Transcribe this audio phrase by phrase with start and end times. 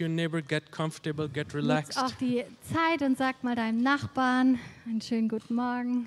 [0.00, 1.98] your neighbor, get comfortable, get Nutz relaxed.
[1.98, 6.06] auch die Zeit und sag mal deinem Nachbarn einen schönen guten Morgen.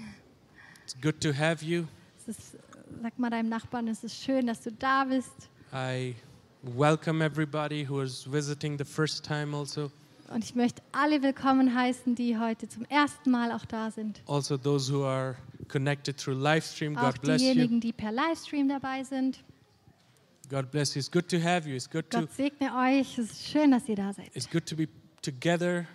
[0.84, 1.86] It's good to have you.
[2.26, 2.58] Ist,
[3.02, 5.50] sag mal deinem Nachbarn, es ist schön, dass du da bist.
[5.74, 6.16] I
[6.62, 9.92] welcome everybody who is visiting the first time also.
[10.34, 14.22] Und ich möchte alle willkommen heißen, die heute zum ersten Mal auch da sind.
[14.28, 15.36] Also those who are
[15.68, 17.54] connected through live stream, Auch God bless you.
[17.54, 19.44] diejenigen, die per Livestream dabei sind.
[20.54, 21.00] God bless you.
[21.00, 21.76] It's good to have you.
[21.76, 23.18] It's good to Gott segne euch.
[23.18, 24.30] Es ist schön, dass ihr da seid.
[24.36, 24.88] it's good to be
[25.24, 25.88] together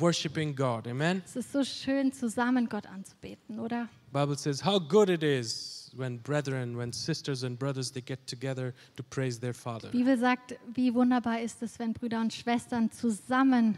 [0.00, 0.86] worshiping God.
[0.86, 1.20] Amen.
[1.26, 3.90] Es ist so schön, zusammen Gott anzubeten, oder?
[4.14, 8.72] Bible says how good it is when brethren, when sisters and brothers they get together
[8.96, 9.90] to praise their Father.
[9.90, 13.76] Die Bibel sagt, wie wunderbar ist es, wenn Brüder und Schwestern zusammen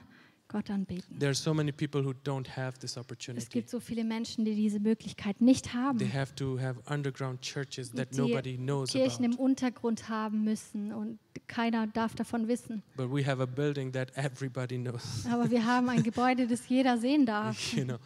[0.49, 1.19] Gott anbeten.
[1.19, 3.47] There are so many people who don't have this Es opportunity.
[3.51, 5.99] gibt so viele Menschen, die diese Möglichkeit nicht haben.
[5.99, 9.43] They have to have underground churches that die nobody knows Kirchen im about.
[9.43, 12.83] Untergrund haben müssen und keiner darf davon wissen.
[12.97, 15.27] But we have a building that everybody knows.
[15.31, 17.75] Aber wir haben ein Gebäude, das jeder sehen darf.
[17.75, 17.99] you know,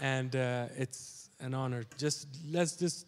[0.00, 1.82] and uh, it's an honor.
[1.98, 3.06] Just let's just,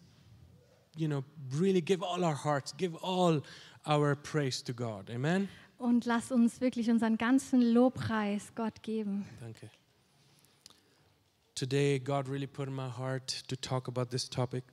[0.95, 3.41] you know, really give all our hearts, give all
[3.87, 5.09] our praise to God.
[5.09, 5.49] Amen.
[5.83, 9.25] Und lass uns wirklich unseren ganzen Lobpreis Gott geben.
[9.41, 9.69] Danke.
[11.55, 14.63] Today, God really put in my heart to talk about this topic.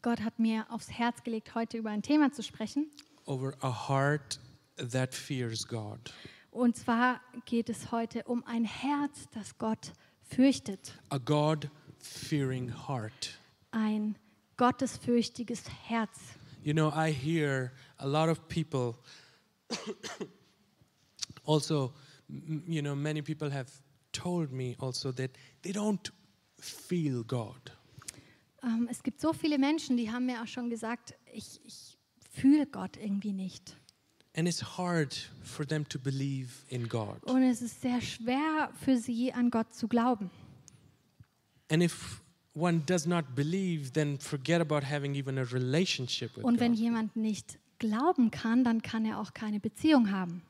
[0.00, 2.90] Gott hat mir aufs Herz gelegt, heute über ein Thema zu sprechen.
[3.26, 4.40] over a heart
[4.76, 5.98] that fears God.
[6.50, 10.98] Und zwar geht es heute um ein Herz, das Gott fürchtet.
[11.10, 13.38] A God fearing heart.
[13.70, 14.16] Ein
[14.56, 16.18] gottesfürchtiges Herz.
[16.64, 18.96] You know, I hear a lot of people,
[21.44, 21.92] also,
[22.66, 23.70] you know, many people have
[24.12, 26.10] told me also that they don't
[26.58, 27.70] feel God.
[28.62, 31.98] Ähm, es gibt so viele Menschen, die haben mir auch schon gesagt, ich, ich
[32.30, 33.76] fühle Gott irgendwie nicht.
[34.34, 37.22] And it's hard for them to believe in God.
[37.24, 40.30] Und es ist sehr schwer für sie, an Gott zu glauben.
[41.70, 42.23] And if
[42.54, 46.80] one does not believe, then forget about having even a relationship with Und wenn God.
[46.80, 50.42] jemand nicht glauben kann, dann kann er auch keine Beziehung haben.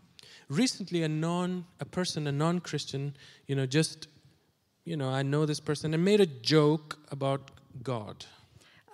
[0.50, 3.14] recently a non a person a non-christian
[3.46, 4.08] you know just
[4.84, 7.40] you know i know this person and made a joke about
[7.82, 8.26] god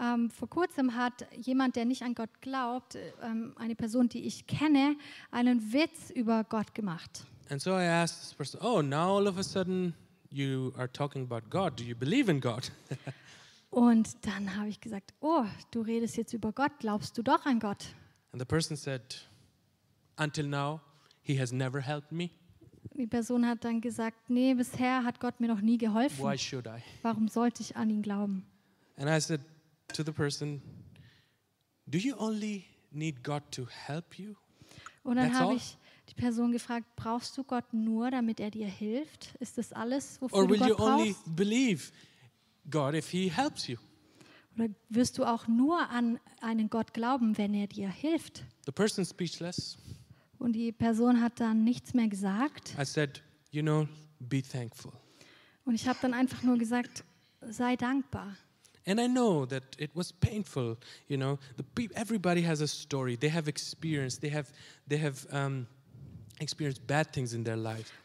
[0.03, 4.47] Ähm, vor kurzem hat jemand, der nicht an Gott glaubt, ähm, eine Person, die ich
[4.47, 4.97] kenne,
[5.31, 7.25] einen Witz über Gott gemacht.
[7.51, 9.93] and so i asked this person oh now all of a sudden
[10.31, 11.77] you are talking about god.
[11.77, 12.71] Do you believe in god?
[13.71, 17.61] Und dann habe ich gesagt, oh, du redest jetzt über Gott, glaubst du doch an
[17.61, 17.95] Gott?
[18.33, 19.03] and the person said
[20.19, 20.81] until now
[21.23, 22.31] he has never helped me.
[22.97, 26.25] Die Person hat dann gesagt, nee, bisher hat Gott mir noch nie geholfen.
[26.25, 26.83] why should i?
[27.03, 28.45] Warum sollte ich an ihn glauben?
[28.97, 29.41] and i said
[29.95, 30.61] to the person
[31.89, 34.35] do you only need god to help you?
[35.03, 35.77] Und dann habe ich
[36.11, 39.35] die Person gefragt, brauchst du Gott nur, damit er dir hilft?
[39.41, 41.37] Ist das alles, wofür or du will you Gott only brauchst?
[41.37, 41.93] believe
[42.71, 43.77] god if he helps you
[44.57, 48.45] Oder wirst du auch nur an einen Gott glauben, wenn er dir hilft?
[48.67, 49.79] the person speechless
[50.39, 52.75] Und die Person hat dann nichts mehr gesagt.
[52.79, 53.87] I said, you know,
[54.19, 54.93] be thankful.
[55.65, 57.05] Und ich habe dann einfach nur gesagt,
[57.43, 58.37] sei dankbar.
[58.87, 60.79] And I know that it was painful.
[61.09, 63.17] You know, the everybody has a story.
[63.17, 64.19] They have experience.
[64.19, 64.51] They have,
[64.89, 65.67] they have um,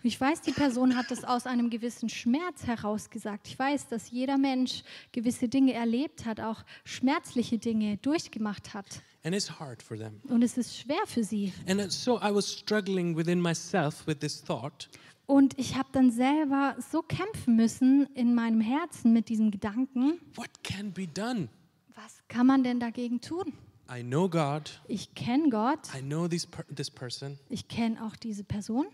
[0.03, 3.47] ich weiß, die Person hat das aus einem gewissen Schmerz heraus gesagt.
[3.47, 9.01] Ich weiß, dass jeder Mensch gewisse Dinge erlebt hat, auch schmerzliche Dinge durchgemacht hat.
[9.23, 10.22] And it's hard for them.
[10.28, 11.53] Und es ist schwer für sie.
[11.68, 14.90] And so I was struggling within myself with this thought.
[15.25, 20.63] Und ich habe dann selber so kämpfen müssen in meinem Herzen mit diesem Gedanken, What
[20.63, 21.47] can be done?
[21.96, 23.53] was kann man denn dagegen tun?
[23.90, 24.72] I know God.
[24.88, 27.38] Ich kenne Gott, I know this, per this person.
[27.50, 28.88] ich kenne auch diese Person.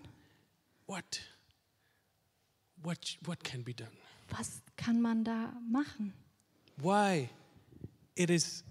[0.86, 1.22] What?
[2.84, 3.92] What, what can be done?
[4.38, 6.14] Was kann man da machen?
[6.82, 7.30] why
[8.16, 8.64] it is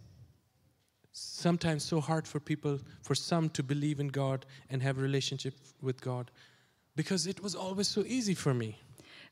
[1.13, 5.55] sometimes so hard for people for some to believe in god and have a relationship
[5.83, 6.31] with god
[6.97, 8.77] because it was always so easy for me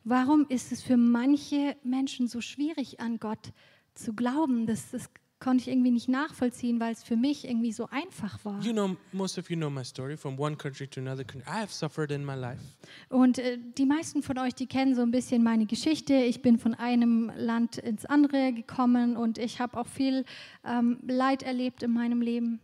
[0.05, 3.52] Warum ist es für manche Menschen so schwierig, an Gott
[3.94, 4.67] zu glauben?
[4.67, 8.61] Das, das konnte ich irgendwie nicht nachvollziehen, weil es für mich irgendwie so einfach war.
[8.62, 11.61] you know most of you know my story from one country to another country i
[11.61, 12.61] have suffered in my life
[13.08, 16.14] Und äh, die meisten von euch, die kennen so ein bisschen meine Geschichte.
[16.14, 20.25] Ich bin von einem Land ins andere gekommen und ich habe auch viel
[20.64, 22.61] ähm, Leid erlebt in meinem Leben.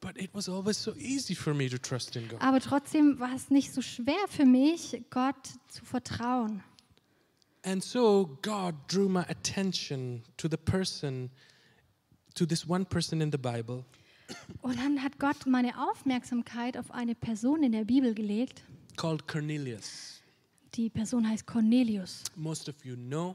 [0.00, 3.32] but it was always so easy for me to trust in god Aber trotzdem war
[3.34, 6.62] es nicht so schwer für mich, Gott zu vertrauen.
[7.64, 11.30] and so god drew my attention to the person
[12.34, 13.84] to this one person in the bible
[14.62, 18.62] Und dann hat Gott meine Aufmerksamkeit auf eine Person in der Bibel gelegt.
[18.96, 20.20] called Cornelius.
[20.74, 22.22] Die Person heißt Cornelius.
[22.36, 23.34] Most of you know.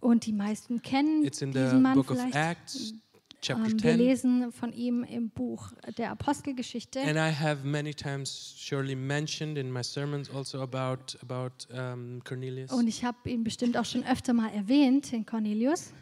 [0.00, 2.36] Und die meisten kennen It's in the diesen Mann book of vielleicht.
[2.36, 2.94] Acts,
[3.40, 3.98] chapter Ähm, wir 10.
[3.98, 7.00] lesen von ihm im Buch der Apostelgeschichte.
[7.00, 12.70] And I have many times surely mentioned in my sermons also about about um, Cornelius.
[12.70, 15.92] Und ich habe ihn bestimmt auch schon öfter mal erwähnt, den Cornelius.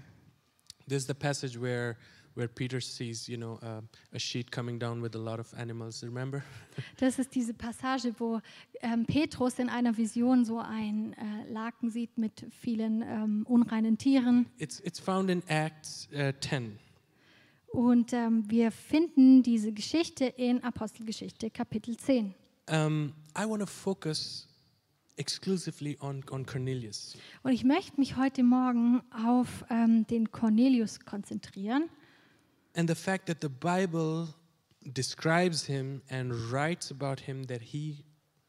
[0.88, 1.96] There's the passage where
[2.34, 3.80] where Peter sees, you know, uh,
[4.12, 6.02] a sheet coming down with a lot of animals.
[6.02, 6.42] Remember?
[6.98, 8.40] Das ist diese Passage, wo
[8.80, 14.46] ähm, Petrus in einer Vision so ein äh, Laken sieht mit vielen ähm, unreinen Tieren.
[14.58, 16.78] It's it's found in Acts uh, 10.
[17.72, 22.34] Und ähm, wir finden diese Geschichte in Apostelgeschichte Kapitel 10.
[22.70, 24.48] Um, I want to focus
[25.16, 27.16] exclusively on on Cornelius.
[27.42, 31.90] Und ich möchte mich heute Morgen auf ähm, den Cornelius konzentrieren
[32.74, 34.28] And the fact that the Bible
[34.92, 38.04] describes him and writes about him that he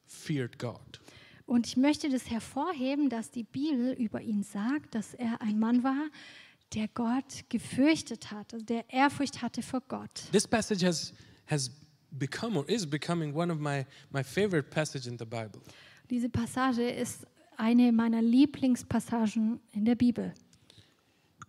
[0.05, 0.99] feared God.
[1.45, 5.83] Und ich möchte das hervorheben, dass die Bibel über ihn sagt, dass er ein Mann
[5.83, 6.09] war,
[6.75, 10.27] der Gott gefürchtet hat, also der Ehrfurcht hatte vor Gott.
[10.31, 11.13] This passage has
[11.47, 11.71] has
[12.11, 15.59] become or is becoming one of my my favorite passages in the Bible.
[16.11, 17.25] Diese Passage ist
[17.57, 20.33] eine meiner Lieblingspassagen in der Bibel,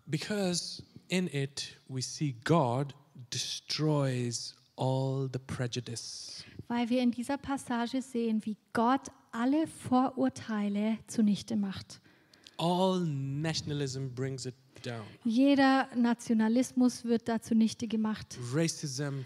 [0.06, 2.94] Because in it we see God
[3.32, 6.44] destroys all the prejudice.
[6.68, 12.00] weil wir in dieser Passage sehen, wie Gott alle Vorurteile zunichte macht.
[12.58, 14.54] All nationalism brings it
[14.84, 15.02] down.
[15.24, 18.38] Jeder Nationalismus wird da zunichte gemacht.
[18.52, 19.20] Racism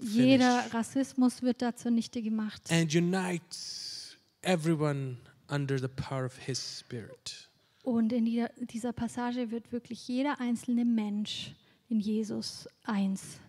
[0.00, 0.64] Jeder.
[0.72, 2.62] Rassismus wird da zunichte gemacht.
[2.70, 5.18] and unites everyone
[5.50, 7.49] under the power of his spirit.
[7.90, 11.56] Und in dieser, Passage wird wirklich jeder einzelne Mensch
[11.88, 13.40] in Jesus eins.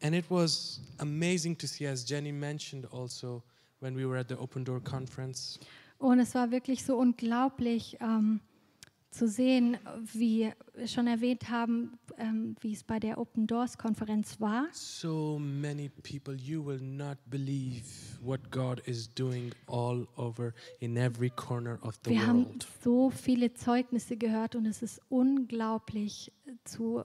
[0.00, 3.42] And it was amazing to see, as Jenny mentioned also
[3.80, 5.60] when we were at the Open Door Conference,
[5.98, 8.40] Und es war wirklich so unglaublich ähm,
[9.10, 9.76] zu sehen,
[10.14, 14.66] wie wir schon erwähnt haben, ähm, wie es bei der Open Doors Konferenz war.
[14.72, 17.84] so many people, you will not believe
[18.24, 23.54] what God is doing all over in every corner of the Wir haben so viele
[23.54, 26.32] Zeugnisse gehört und es ist unglaublich
[26.64, 27.04] zu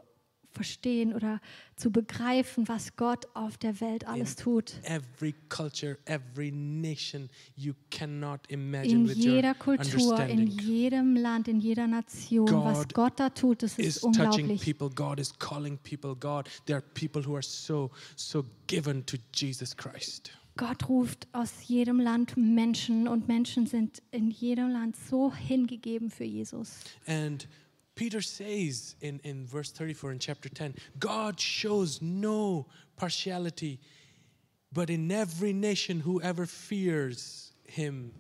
[0.51, 1.39] verstehen oder
[1.75, 4.73] zu begreifen, was Gott auf der Welt alles tut.
[4.83, 11.59] Every culture, every nation, you cannot In imagine your jeder Kultur, in jedem Land, in
[11.59, 14.61] jeder Nation, was God Gott da tut, das is ist unglaublich.
[14.61, 14.89] people.
[14.89, 16.15] God is calling people.
[16.15, 20.31] God, there are people who are so, so given to Jesus Christ.
[20.59, 26.25] Gott ruft aus jedem Land Menschen und Menschen sind in jedem Land so hingegeben für
[26.25, 26.79] Jesus.
[27.07, 27.47] And
[27.95, 32.65] Peter says in, in verse 34 in chapter 10 God shows no
[32.97, 33.79] partiality,
[34.73, 38.11] but in every nation, whoever fears him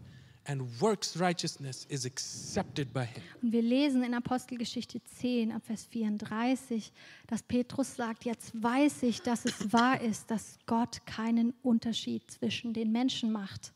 [0.49, 3.21] and works righteousness is accepted by him.
[3.41, 6.91] Und wir lesen in Apostelgeschichte 10 ab Vers 34,
[7.27, 12.73] dass Petrus sagt, jetzt weiß ich, dass es wahr ist, dass Gott keinen Unterschied zwischen
[12.73, 13.73] den Menschen macht.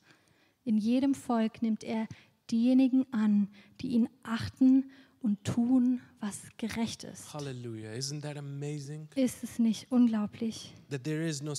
[0.66, 2.08] In jedem Volk nimmt er
[2.50, 3.50] diejenigen an,
[3.82, 4.90] die ihn achten
[5.22, 7.34] und tun, was gerecht ist.
[7.34, 7.92] Hallelujah.
[7.92, 9.08] Isn't that amazing?
[9.16, 10.74] Ist es nicht unglaublich?
[10.90, 11.54] That there is no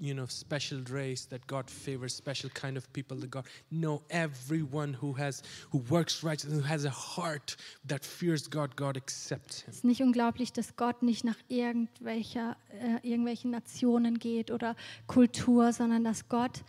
[0.00, 4.94] you know special race that God favors special kind of people that God no everyone
[4.94, 9.70] who has who works right who has a heart that fears God God accepts him
[9.70, 14.74] Es ist nicht unglaublich, dass Gott nicht nach irgendwelcher, äh, irgendwelchen Nationen geht oder
[15.06, 16.64] Kultur, sondern dass Gott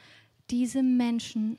[0.50, 1.58] diese Menschen,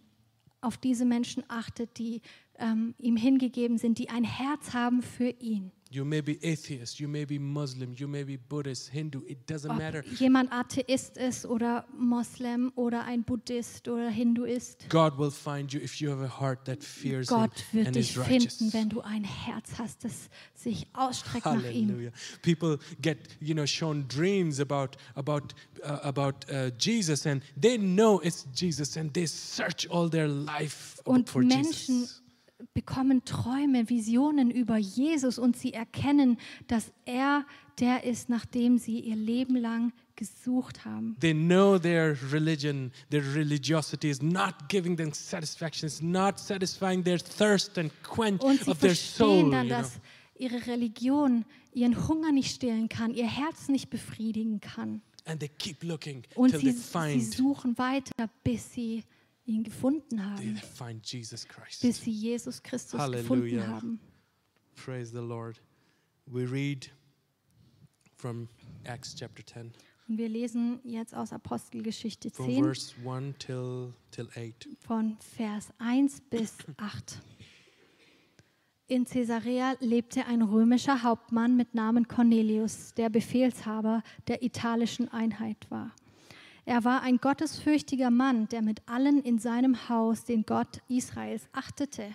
[0.61, 2.21] auf diese Menschen achtet, die
[2.59, 5.73] ähm, ihm hingegeben sind, die ein Herz haben für ihn.
[5.93, 9.71] You may be atheist, you may be Muslim, you may be Buddhist, Hindu, it doesn't
[9.71, 10.03] Ob matter.
[10.19, 14.89] jemand Atheist ist oder Moslem oder ein Buddhist oder Hinduist.
[14.89, 17.97] God will find you if you have a heart that fears Gott him wird and
[17.97, 18.57] dich is righteous.
[18.57, 22.11] finden, wenn du ein Herz hast, das sich ausstreckt nach ihm.
[22.41, 25.53] People get, you know, shown dreams about about
[25.85, 31.03] uh, about uh, Jesus and they know it's Jesus and they search all their life
[31.05, 32.23] Und for Menschen Jesus.
[32.75, 37.45] Bekommen Träume, Visionen über Jesus und sie erkennen, dass er
[37.79, 41.17] der ist, nach dem sie ihr Leben lang gesucht haben.
[41.21, 47.19] They know their religion, their religiosity is not giving them satisfaction, it's not satisfying their
[47.19, 49.51] thirst and quench Und sie of their soul.
[49.51, 49.79] verstehen dann, you know.
[49.81, 50.01] dass
[50.39, 55.01] ihre Religion ihren Hunger nicht stillen kann, ihr Herz nicht befriedigen kann.
[55.25, 59.05] And they keep looking Und till sie, they sie find, suchen weiter, bis sie
[59.45, 60.61] ihn gefunden haben,
[61.81, 63.23] bis sie Jesus Christus Halleluja.
[63.23, 64.01] gefunden haben.
[64.77, 65.61] Praise the Lord.
[66.27, 66.91] We read
[68.17, 68.49] from
[68.85, 69.73] Acts chapter 10,
[70.09, 74.69] Und wir lesen jetzt aus Apostelgeschichte from 10 verse 1 till, till 8.
[74.81, 77.21] von Vers 1 bis 8.
[78.89, 85.95] In Caesarea lebte ein römischer Hauptmann mit Namen Cornelius, der Befehlshaber der italischen Einheit war.
[86.65, 92.15] Er war ein gottesfürchtiger Mann, der mit allen in seinem Haus den Gott Israels achtete.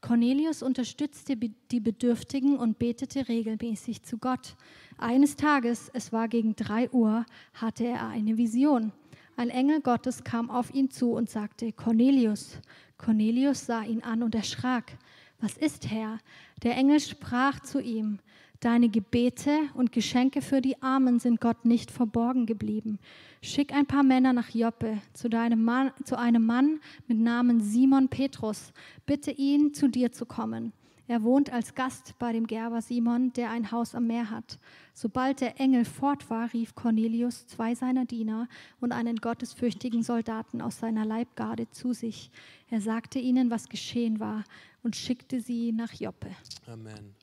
[0.00, 4.56] Cornelius unterstützte die Bedürftigen und betete regelmäßig zu Gott.
[4.96, 8.92] Eines Tages, es war gegen drei Uhr, hatte er eine Vision.
[9.36, 12.60] Ein Engel Gottes kam auf ihn zu und sagte, Cornelius.
[12.96, 14.96] Cornelius sah ihn an und erschrak.
[15.40, 16.18] Was ist, Herr?
[16.62, 18.20] Der Engel sprach zu ihm,
[18.60, 22.98] Deine Gebete und Geschenke für die Armen sind Gott nicht verborgen geblieben.
[23.40, 28.08] Schick ein paar Männer nach Joppe zu, deinem Mann, zu einem Mann mit Namen Simon
[28.08, 28.74] Petrus.
[29.06, 30.74] Bitte ihn, zu dir zu kommen.
[31.08, 34.58] Er wohnt als Gast bei dem Gerber Simon, der ein Haus am Meer hat.
[34.92, 38.46] Sobald der Engel fort war, rief Cornelius zwei seiner Diener
[38.78, 42.30] und einen gottesfürchtigen Soldaten aus seiner Leibgarde zu sich.
[42.68, 44.44] Er sagte ihnen, was geschehen war,
[44.82, 46.28] und schickte sie nach Joppe.
[46.66, 47.14] Amen.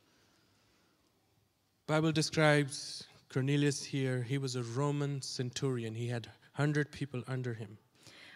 [1.87, 4.21] Bible describes Cornelius here.
[4.21, 5.95] He was a Roman centurion.
[5.95, 6.27] He had
[6.57, 7.77] 100 people under him.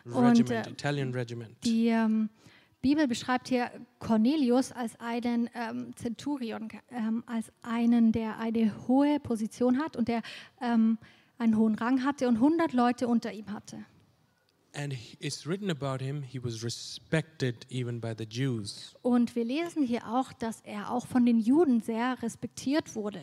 [0.05, 1.57] Und, Regiment, äh, Italian regiment.
[1.65, 2.29] Die ähm,
[2.81, 9.79] Bibel beschreibt hier Cornelius als einen ähm, Centurion, ähm, als einen, der eine hohe Position
[9.79, 10.21] hat und der
[10.61, 10.97] ähm,
[11.37, 13.85] einen hohen Rang hatte und 100 Leute unter ihm hatte.
[14.73, 18.95] And it's written about him, he was respected even by the Jews.
[19.01, 23.21] Und wir lesen hier auch, dass er auch von den Juden sehr respektiert wurde.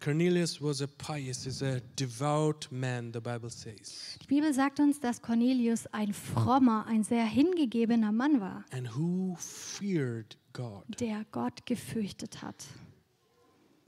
[0.00, 4.16] Cornelius was a pious, is a devout man, the Bible says.
[4.22, 9.34] Die Bibel sagt uns, dass Cornelius ein frommer, ein sehr hingegebener Mann war, And who
[9.38, 10.84] feared God.
[11.00, 12.66] der Gott gefürchtet hat.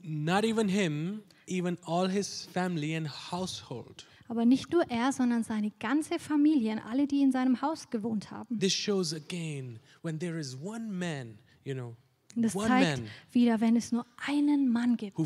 [0.03, 4.05] Not even him, even all his family and household.
[4.27, 8.31] Aber nicht nur er, sondern seine ganze Familie und alle, die in seinem Haus gewohnt
[8.31, 8.59] haben.
[8.59, 11.95] This shows again when there is one man, you know,
[12.35, 15.17] Und das zeigt wieder, wenn es nur einen Mann gibt,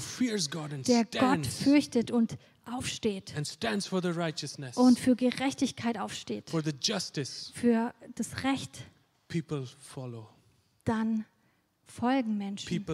[0.88, 3.34] der Gott fürchtet und aufsteht
[4.76, 6.50] und für Gerechtigkeit aufsteht,
[7.54, 8.84] für das Recht,
[10.86, 11.26] dann
[11.86, 12.86] folgen Menschen.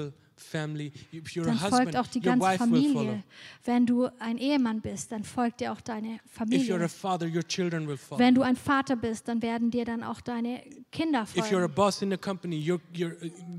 [0.41, 0.91] Family.
[1.13, 2.57] If you're Dann a folgt husband, auch die your ganze.
[2.57, 3.23] Familie.
[3.63, 6.89] Wenn du ein Ehemann bist, dann folgt dir auch deine If you're a Familie.
[6.89, 8.19] father, your children will follow.
[8.19, 12.19] Wenn du ein Vater bist, dann werden dir dann auch deine Kinder folgen.
[12.21, 13.13] company, your your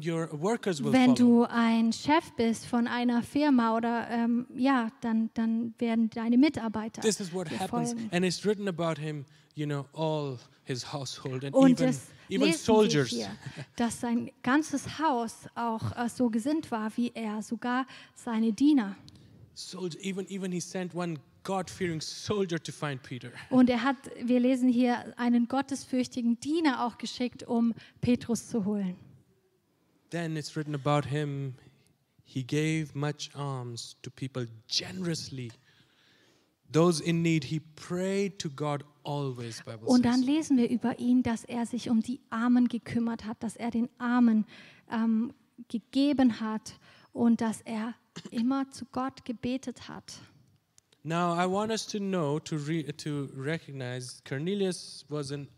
[0.04, 0.28] your
[0.92, 1.44] Wenn follow.
[1.44, 7.02] du ein Chef bist von einer Firma oder ähm, ja, dann, dann werden deine Mitarbeiter
[7.02, 8.08] This is what happens, folgen.
[8.12, 9.24] and it's written about him.
[9.54, 11.94] You know, all his household and Und even
[12.28, 13.10] even soldiers.
[13.10, 13.36] hier,
[13.76, 18.96] dass sein ganzes Haus auch äh, so gesinnt war wie er, sogar seine Diener.
[19.54, 23.30] Soldier, even even he sent one God-fearing soldier to find Peter.
[23.50, 28.96] Und er hat, wir lesen hier, einen gottesfürchtigen Diener auch geschickt, um Petrus zu holen.
[30.10, 31.54] Then it's written about him.
[32.24, 35.50] He gave much alms to people generously.
[36.70, 41.66] Those in need, he prayed to God Und dann lesen wir über ihn, dass er
[41.66, 44.44] sich um die Armen gekümmert hat, dass er den Armen
[44.90, 45.32] ähm,
[45.68, 46.78] gegeben hat
[47.12, 47.94] und dass er
[48.30, 50.20] immer zu Gott gebetet hat.
[51.04, 55.48] Now I want us to know to re- to recognize Cornelius was an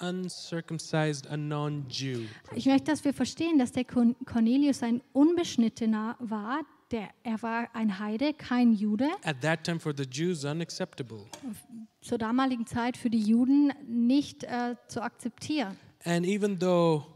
[0.00, 2.22] uncircumcised, a non-Jew.
[2.54, 6.60] Ich möchte, dass wir verstehen, dass der Corn- Cornelius ein Unbeschnittener war.
[6.90, 9.08] Der, er war ein Heide, kein Jude.
[9.24, 11.26] At that time, for the Jews, unacceptable.
[12.00, 15.76] Zur damaligen Zeit für die Juden nicht äh, zu akzeptieren.
[16.04, 17.06] And even though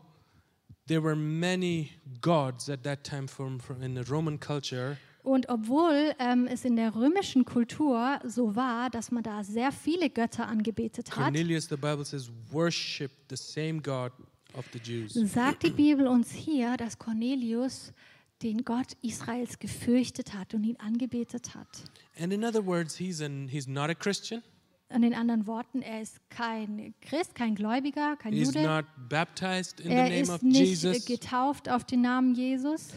[0.87, 1.91] there were many
[2.23, 6.77] gods at that time from, from in the Roman culture, Und obwohl ähm, es in
[6.77, 11.77] der römischen Kultur so war, dass man da sehr viele Götter angebetet hat, Cornelius, the
[11.77, 14.13] Bible says, the same God
[14.55, 15.13] of the Jews.
[15.13, 17.93] sagt die Bibel uns hier, dass Cornelius
[18.43, 21.69] den Gott Israels gefürchtet hat und ihn angebetet hat.
[22.19, 24.43] And in other words, he's an he's not a Christian.
[24.91, 28.63] In den anderen Worten, er ist kein Christ, kein Gläubiger, kein He's Jude.
[28.67, 31.05] not baptized in the Er name ist of nicht Jesus.
[31.05, 32.89] getauft auf den Namen Jesus.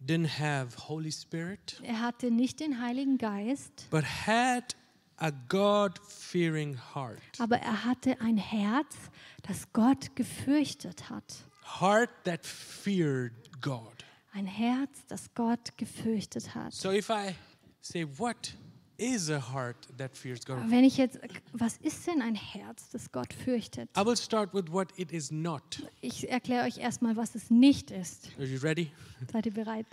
[0.00, 4.76] Didn't have Holy Spirit, Er hatte nicht den Heiligen Geist, but had
[5.16, 7.18] a God-fearing heart.
[7.40, 8.94] aber er hatte ein Herz,
[9.42, 11.44] das Gott gefürchtet hat.
[11.80, 14.04] Heart that feared God.
[14.32, 16.72] Ein Herz, das Gott gefürchtet hat.
[16.72, 17.34] So if I
[17.80, 18.54] say what
[18.98, 20.58] is a heart that fears God?
[20.68, 21.18] Wenn ich jetzt,
[21.52, 23.88] was ist denn ein Herz, das Gott fürchtet?
[23.96, 25.82] I will start with what it is not.
[26.00, 28.30] Ich erkläre euch erstmal, was es nicht ist.
[28.38, 28.90] Are you ready?
[29.32, 29.86] Seid ihr bereit?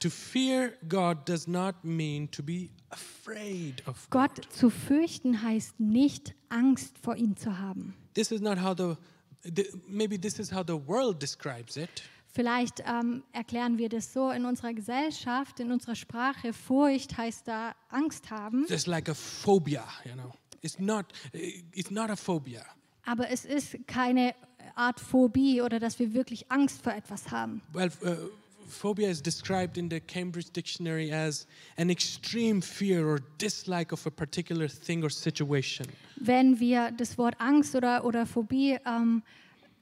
[0.00, 4.52] To fear God does not mean to be afraid of Gott God.
[4.52, 7.94] zu fürchten heißt nicht Angst vor ihm zu haben.
[8.14, 8.96] This is not how the,
[9.42, 12.02] the maybe this is how the world describes it.
[12.34, 16.52] Vielleicht ähm, erklären wir das so in unserer Gesellschaft, in unserer Sprache.
[16.52, 18.66] Furcht heißt da Angst haben.
[18.68, 20.32] Just like a phobia, you know.
[20.60, 22.64] It's not it's not a phobia.
[23.06, 24.34] Aber es ist keine
[24.74, 27.62] Art Phobie oder dass wir wirklich Angst vor etwas haben.
[27.72, 28.28] Well, uh,
[28.66, 34.10] phobia is described in the Cambridge Dictionary as an extreme fear or dislike of a
[34.10, 35.86] particular thing or situation.
[36.16, 39.22] Wenn wir das Wort Angst oder, oder Phobie ähm,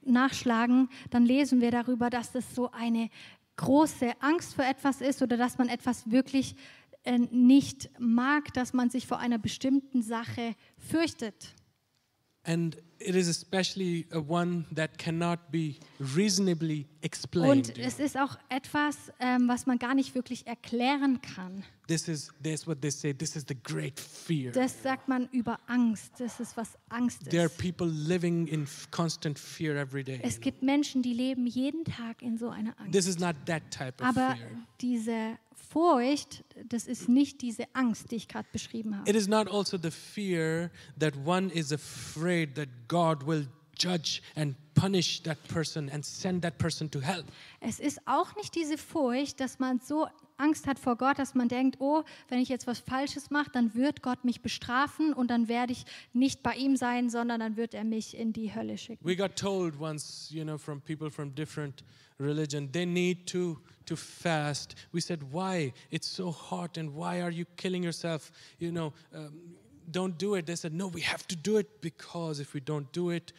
[0.05, 3.09] nachschlagen, dann lesen wir darüber, dass das so eine
[3.55, 6.55] große Angst vor etwas ist oder dass man etwas wirklich
[7.03, 11.53] äh, nicht mag, dass man sich vor einer bestimmten Sache fürchtet.
[12.45, 15.75] And it is especially one that cannot be
[16.15, 17.69] reasonably explained.
[17.69, 21.63] Und es ist auch etwas, ähm, was man gar nicht wirklich erklären kann.
[21.87, 23.11] This is that's what they say.
[23.13, 24.51] This is the great fear.
[24.53, 26.13] Das sagt man über Angst.
[26.17, 27.57] Das ist, was Angst There are ist.
[27.57, 30.19] people living in constant fear every day.
[30.23, 32.93] Es gibt Menschen, die leben jeden Tag in so einer Angst.
[32.93, 34.49] This is not that type of Aber fear.
[34.79, 35.37] diese
[35.69, 39.09] Furcht, das ist nicht diese Angst, die ich gerade beschrieben habe.
[39.09, 43.47] It is not also the fear that one is afraid that God will
[43.77, 47.23] judge and punish that person and send that person to hell.
[47.59, 51.47] Es ist auch nicht diese Furcht, dass man so Angst hat vor Gott, dass man
[51.47, 55.47] denkt, oh, wenn ich jetzt was Falsches mache, dann wird Gott mich bestrafen und dann
[55.47, 59.05] werde ich nicht bei ihm sein, sondern dann wird er mich in die Hölle schicken.
[59.05, 61.83] We got told once, you know, from people from different
[62.19, 64.75] religion, they need to to fast.
[64.91, 65.73] We said, why?
[65.91, 68.31] It's so hot, and why are you killing yourself?
[68.59, 69.33] You know, um,
[69.91, 70.45] don't do it.
[70.45, 73.33] They said, no, we have to do it because if we don't do it,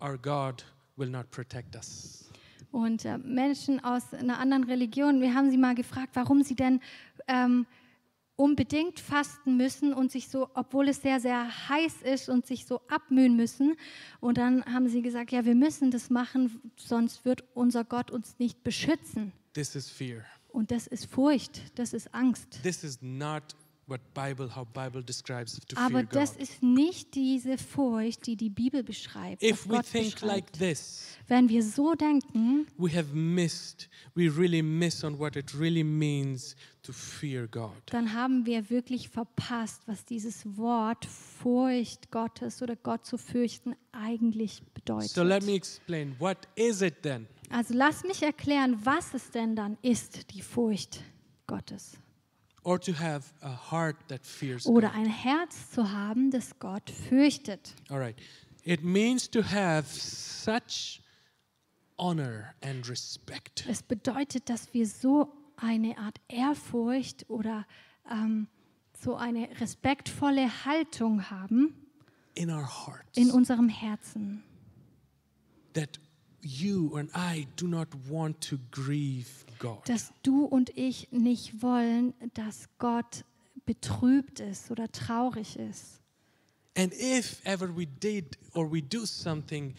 [0.00, 0.62] our God
[0.96, 2.27] will not protect us.
[2.70, 6.80] Und äh, Menschen aus einer anderen Religion, wir haben sie mal gefragt, warum sie denn
[7.26, 7.66] ähm,
[8.36, 12.80] unbedingt fasten müssen und sich so, obwohl es sehr, sehr heiß ist und sich so
[12.88, 13.74] abmühen müssen.
[14.20, 18.38] Und dann haben sie gesagt, ja, wir müssen das machen, sonst wird unser Gott uns
[18.38, 19.32] nicht beschützen.
[19.54, 20.24] This is fear.
[20.48, 22.62] Und das ist Furcht, das ist Angst.
[22.62, 23.42] This is not
[24.12, 28.82] Bible, how Bible describes to Aber fear das ist nicht diese Furcht, die die Bibel
[28.82, 29.42] beschreibt.
[29.42, 30.58] If we think like beschreibt.
[30.58, 35.84] this, Wenn wir so denken, we have missed, we really miss on what it really
[35.84, 37.72] means to fear God.
[37.86, 44.62] dann haben wir wirklich verpasst, was dieses Wort Furcht Gottes oder Gott zu fürchten eigentlich
[44.74, 45.10] bedeutet.
[45.10, 46.14] So let me explain.
[46.18, 47.26] What is it then?
[47.50, 51.02] also lass mich erklären, was es denn dann ist, die Furcht
[51.46, 51.98] Gottes.
[54.66, 57.74] Oder ein Herz zu haben, das Gott fürchtet.
[57.88, 58.16] All right.
[58.64, 61.00] It means to have such
[61.98, 67.66] honor and respect Es bedeutet, dass wir so eine Art Ehrfurcht oder
[68.10, 68.48] ähm,
[68.92, 71.74] so eine respektvolle Haltung haben
[72.34, 74.42] in our hearts in unserem Herzen,
[75.72, 75.98] that
[76.40, 79.44] you and I do not want to grieve.
[79.86, 83.24] Dass du und ich nicht wollen, dass Gott
[83.66, 86.00] betrübt ist oder traurig ist.
[86.76, 89.74] And if ever we did or we do something,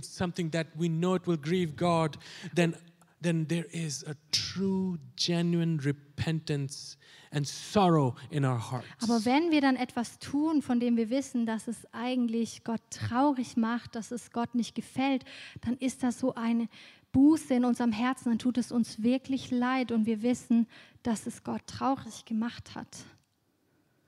[0.00, 2.18] something that we know it will grieve God,
[2.54, 2.76] then
[3.20, 6.96] then there is a true, genuine repentance
[7.32, 8.86] and sorrow in our hearts.
[9.02, 13.56] Aber wenn wir dann etwas tun, von dem wir wissen, dass es eigentlich Gott traurig
[13.56, 15.24] macht, dass es Gott nicht gefällt,
[15.60, 16.68] dann ist das so eine
[17.12, 20.66] Buße in unserem Herzen, dann tut es uns wirklich leid und wir wissen,
[21.02, 23.04] dass es Gott traurig gemacht hat.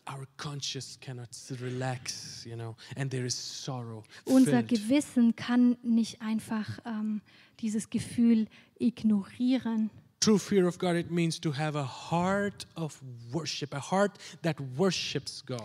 [0.09, 4.05] Our conscience cannot s- relax, you know, and there is sorrow.
[4.25, 4.63] Unser.
[4.65, 7.23] Gewissen kann nicht einfach ähm,
[7.61, 8.49] dieses Gefühl
[8.81, 9.91] ignorieren.
[10.21, 13.01] True fear of God, it means to have a heart of
[13.33, 15.61] worship, a heart that worships God.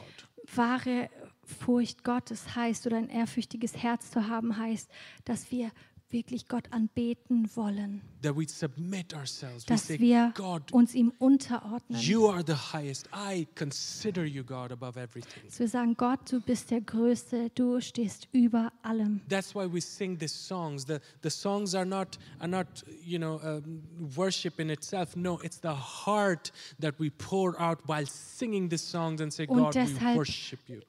[0.56, 1.10] Wahre
[1.44, 4.90] Furcht Gottes heißt oder ein ehrfürchtiges Herz zu haben heißt,
[5.26, 5.72] dass wir
[6.10, 9.64] wirklich Gott anbeten wollen, That we submit ourselves.
[9.64, 10.34] We dass say, wir
[10.72, 12.00] uns ihm unterordnen.
[12.02, 13.08] you are the highest.
[13.14, 15.44] I consider you, God, above everything.
[15.46, 19.22] Dass wir sagen, Gott, du bist der Größte, du stehst über allem.
[19.30, 20.86] That's why we sing these songs.
[20.86, 22.68] The, the songs are not, are not,
[23.06, 23.84] you know, um,
[24.16, 25.16] worship in itself.
[25.16, 25.70] No, it's the
[26.06, 30.16] heart that we pour out while singing these songs and say, Und God, we deshalb-
[30.18, 30.80] worship you.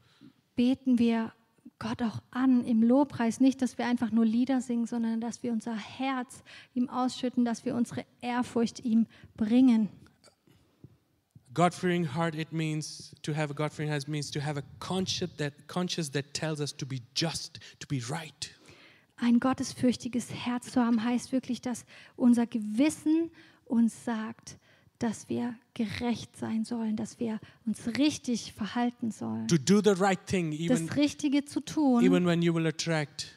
[0.56, 1.32] Beten wir
[1.78, 5.52] Gott auch an im Lobpreis, nicht, dass wir einfach nur Lieder singen, sondern dass wir
[5.52, 6.42] unser Herz
[6.74, 9.88] ihm ausschütten, dass wir unsere Ehrfurcht ihm bringen.
[11.54, 15.52] God-fearing heart, it means to have a God-fearing heart means to have a conscience that
[15.66, 18.50] conscience that tells us to be just, to be right.
[19.16, 21.84] Ein gottesfürchtiges Herz zu haben, heißt wirklich, dass
[22.16, 23.30] unser Gewissen
[23.64, 24.58] uns sagt,
[24.98, 29.46] dass wir gerecht sein sollen, dass wir uns richtig verhalten sollen.
[29.48, 33.28] to do the right thing, even, Das Richtige zu tun, even when you will attract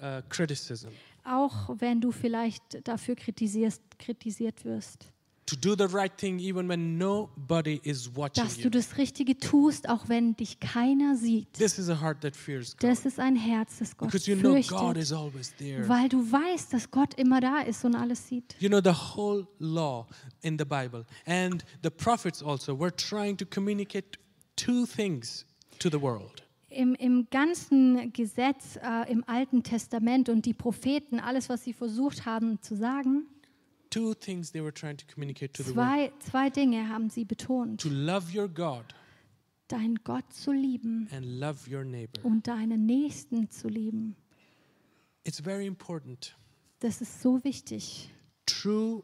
[0.00, 0.88] uh, criticism.
[1.24, 5.12] auch wenn du vielleicht dafür kritisiert wirst.
[5.50, 8.70] To do the right thing, even when nobody is watching Dass du you.
[8.70, 11.52] das Richtige tust, auch wenn dich keiner sieht.
[11.54, 12.88] This is a heart that fears God.
[12.88, 15.88] Das ist ein Herz, das Gott Because you know God fürchtet, is always there.
[15.88, 18.54] weil du weißt, dass Gott immer da ist und alles sieht.
[18.60, 20.06] You know, the whole law
[20.42, 24.20] in the Bible and the prophets also were trying to communicate
[24.54, 25.44] two things
[25.80, 26.44] to the world.
[26.68, 32.24] Im, Im ganzen Gesetz, äh, im Alten Testament und die Propheten, alles, was sie versucht
[32.24, 33.26] haben zu sagen,
[33.90, 37.24] Two things they were trying to communicate to the world zwei, zwei Dinge haben sie
[37.24, 37.80] betont.
[37.80, 38.84] to love your God
[39.68, 42.24] Deinen Gott zu lieben and love your neighbor.
[42.24, 44.16] und deinen Nächsten zu lieben.
[45.24, 46.34] It's very important.
[46.80, 48.10] Das ist so wichtig.
[48.46, 49.02] True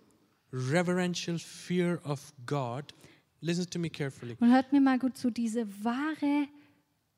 [0.53, 2.95] reverential fear of God.
[3.41, 4.37] Listen to me carefully.
[4.41, 6.49] Und hört mir mal gut zu, diese wahre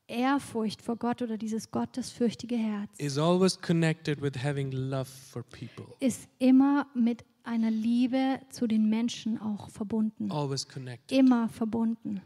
[0.09, 5.87] Ehrfurcht vor Gott oder dieses gottesfürchtige Herz Is always connected with having love for people.
[6.01, 10.31] ist immer mit einer Liebe zu den Menschen auch verbunden.
[10.31, 11.17] Always connected.
[11.17, 12.21] Immer verbunden.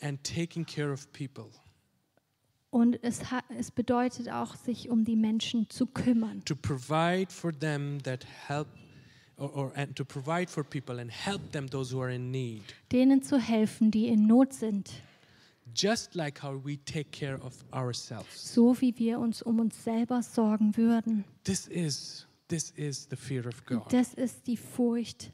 [0.00, 1.46] And taking care of people.
[2.70, 6.44] Und es, ha- es bedeutet auch, sich um die Menschen zu kümmern.
[6.44, 8.66] To provide for them that help
[9.36, 12.62] or, or and to provide for people and help them those who are in need.
[12.92, 14.90] Denen zu helfen, die in Not sind.
[15.74, 18.54] Just like how we take care of ourselves.
[18.54, 21.24] So wie wir uns um uns selber sorgen würden.
[21.44, 23.92] This is this is the fear of God.
[23.92, 25.32] Das ist die Furcht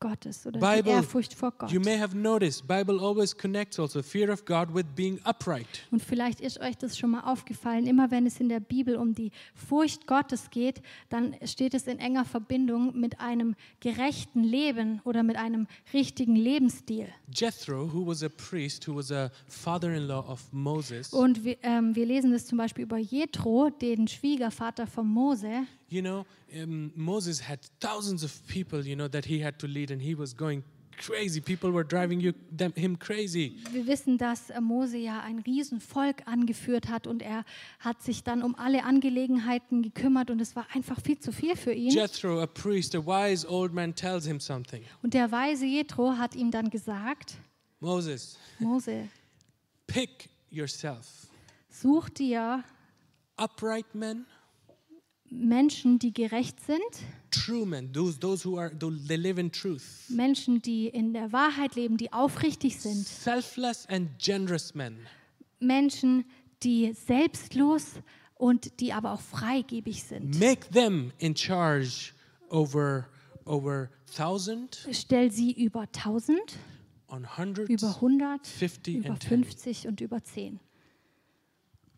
[0.00, 1.70] Gottes oder die Bible, Ehrfurcht vor Gott.
[1.70, 5.66] You may have noticed Bible always connects also fear of God with being upright.
[5.90, 9.14] Und vielleicht ist euch das schon mal aufgefallen, immer wenn es in der Bibel um
[9.14, 15.22] die Furcht Gottes geht, dann steht es in enger Verbindung mit einem gerechten Leben oder
[15.22, 17.08] mit einem richtigen Lebensstil.
[17.32, 22.06] Jethro, who was a priest, who was a father-in-law of Moses, Und wir, ähm, wir
[22.06, 25.66] lesen das zum Beispiel über Jethro, den Schwiegervater von Mose.
[25.94, 29.90] You know, um, Moses had thousands of people, you know, that he had to lead,
[29.90, 30.62] and he was going
[30.98, 31.40] crazy.
[31.40, 33.56] People were driving you, them, him crazy.
[33.70, 37.44] Wir wissen, dass äh, Mose ja ein Riesenvolk angeführt hat und er
[37.80, 41.72] hat sich dann um alle Angelegenheiten gekümmert und es war einfach viel zu viel für
[41.72, 41.90] ihn.
[41.90, 44.82] Jethro, a priest, a wise old man, tells him something.
[45.02, 47.34] Und der weise Jethro hat ihm dann gesagt,
[47.80, 49.08] Moses, Mose,
[49.86, 51.24] pick yourself
[51.68, 52.64] such dir
[53.36, 54.26] upright men,
[55.34, 56.80] Menschen, die gerecht sind,
[57.30, 61.74] true men, those those who are they live in truth, Menschen, die in der Wahrheit
[61.74, 64.96] leben, die aufrichtig sind, selfless and generous men.
[65.60, 66.24] Menschen,
[66.62, 67.92] die selbstlos
[68.36, 70.38] und die aber auch freigebig sind.
[70.38, 72.12] Make them in charge
[72.48, 73.08] over
[73.44, 76.38] over thousand, Stell sie über 1000,
[77.08, 79.44] on hundreds, über 100, 50 über and 10.
[79.44, 80.60] 50 und über 10.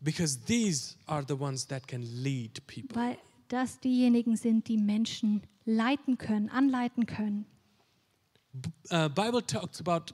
[0.01, 2.95] Because these are the ones that can lead people.
[2.95, 7.45] Weil das diejenigen sind, die Menschen leiten können, anleiten können.
[8.91, 10.11] uh, Bible talks about,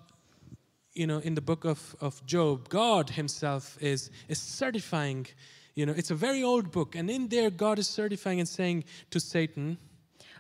[0.93, 5.27] you know, in the book of, of Job, God Himself is is certifying.
[5.75, 8.83] You know, it's a very old book, and in there, God is certifying and saying
[9.09, 9.77] to Satan,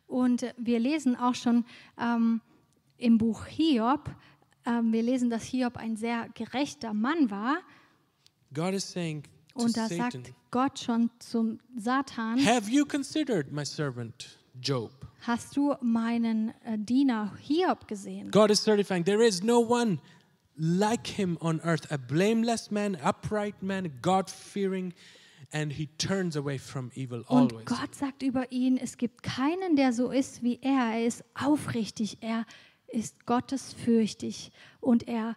[0.07, 1.65] Und wir lesen auch schon
[1.97, 2.41] ähm,
[2.97, 4.11] im Buch Hiob,
[4.65, 7.57] ähm, wir lesen, dass Hiob ein sehr gerechter Mann war.
[8.53, 9.23] God is saying
[9.53, 14.91] Und da sagt Gott schon zum Satan, Have you considered my servant Job?
[15.21, 18.29] hast du meinen äh, Diener Hiob gesehen?
[18.31, 19.99] God is certifying there is no one
[20.55, 24.93] like him on earth, a blameless man, upright man, God fearing,
[25.51, 27.65] and he turns away from evil Und always.
[27.65, 30.93] Gott sagt über ihn, es gibt keinen, der so ist wie er.
[30.95, 32.45] Er ist aufrichtig, er
[32.87, 35.35] ist gottesfürchtig und er,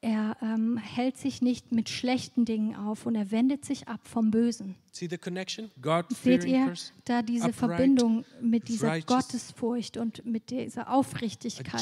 [0.00, 4.30] er ähm, hält sich nicht mit schlechten Dingen auf und er wendet sich ab vom
[4.30, 4.76] Bösen.
[4.92, 11.80] Seht ihr da diese upright, Verbindung mit dieser righteous, Gottesfurcht und mit dieser Aufrichtigkeit?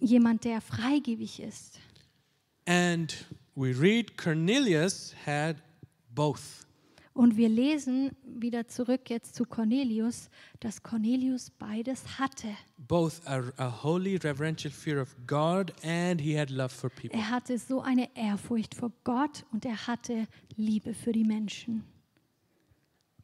[0.00, 1.78] Jemand, der freigebig ist.
[2.66, 3.14] And
[3.54, 5.56] we read Cornelius had
[6.14, 6.65] both.
[7.16, 10.28] Und wir lesen wieder zurück jetzt zu Cornelius,
[10.60, 12.48] dass Cornelius beides hatte.
[12.76, 17.18] Both a, a holy, reverential fear of God and he had love for people.
[17.18, 20.26] Er hatte so eine Ehrfurcht vor Gott und er hatte
[20.56, 21.84] Liebe für die Menschen.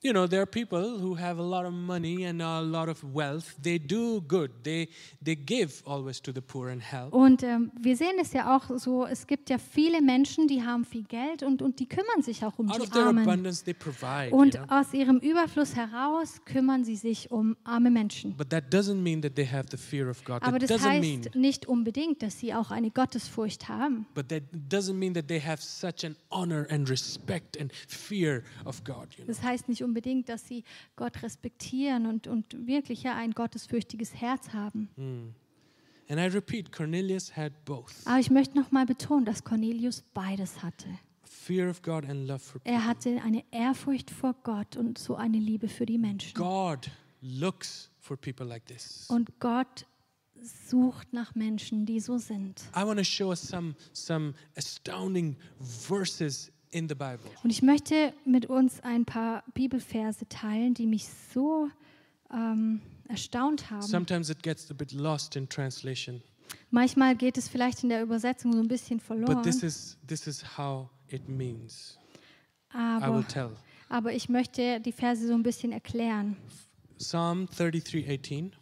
[0.02, 3.02] You know, there are people who have a lot of money and a lot of
[3.14, 3.54] wealth.
[3.62, 4.50] They do good.
[4.64, 4.88] They
[5.22, 7.12] they give always to the poor and help.
[7.12, 10.84] Und ähm, wir sehen es ja auch so, es gibt ja viele Menschen, die haben
[10.84, 13.28] viel Geld und, und die kümmern sich auch um Out die their Armen.
[13.28, 14.34] abundance, they provide.
[14.34, 14.74] Und you know?
[14.80, 18.36] aus ihrem Überfluss heraus kümmern sie sich um arme Menschen.
[18.36, 20.42] But that doesn't mean that they have the fear of God.
[20.42, 21.20] Aber That das doesn't mean.
[21.20, 24.06] heißt nicht unbedingt, dass sie auch eine Gottesfurcht haben.
[24.14, 28.82] But that doesn't mean that they have such an honor and respect and fear of
[28.82, 29.06] God.
[29.16, 29.26] You know?
[29.28, 30.64] Das heißt nicht unbedingt, dass sie
[30.96, 34.88] Gott respektieren und, und wirklich ja ein gottesfürchtiges Herz haben.
[36.08, 40.62] And I repeat, Cornelius had both Aber ich möchte noch mal betonen, dass Cornelius beides
[40.62, 40.88] hatte.
[41.24, 42.72] fear of God and love for people.
[42.72, 46.34] Er hatte eine Ehrfurcht vor Gott und so eine Liebe für die Menschen.
[46.34, 49.06] God looks for people like this.
[49.08, 49.86] Und Gott
[50.68, 52.62] sucht nach Menschen, die so sind.
[52.76, 57.30] I want to show us some some astounding verses in the Bible.
[57.44, 61.68] Und ich möchte mit uns ein paar Bibelverse teilen, die mich so
[62.32, 63.82] ähm, erstaunt haben.
[63.82, 66.22] Sometimes it gets a bit lost in translation,
[66.70, 69.42] Manchmal geht es vielleicht in der Übersetzung so ein bisschen but verloren.
[69.42, 71.98] this is this is how it means.
[72.74, 73.50] I will Aber, tell.
[73.88, 76.36] aber ich möchte die Verse so ein bisschen erklären.
[76.98, 78.52] Psalm 33:18.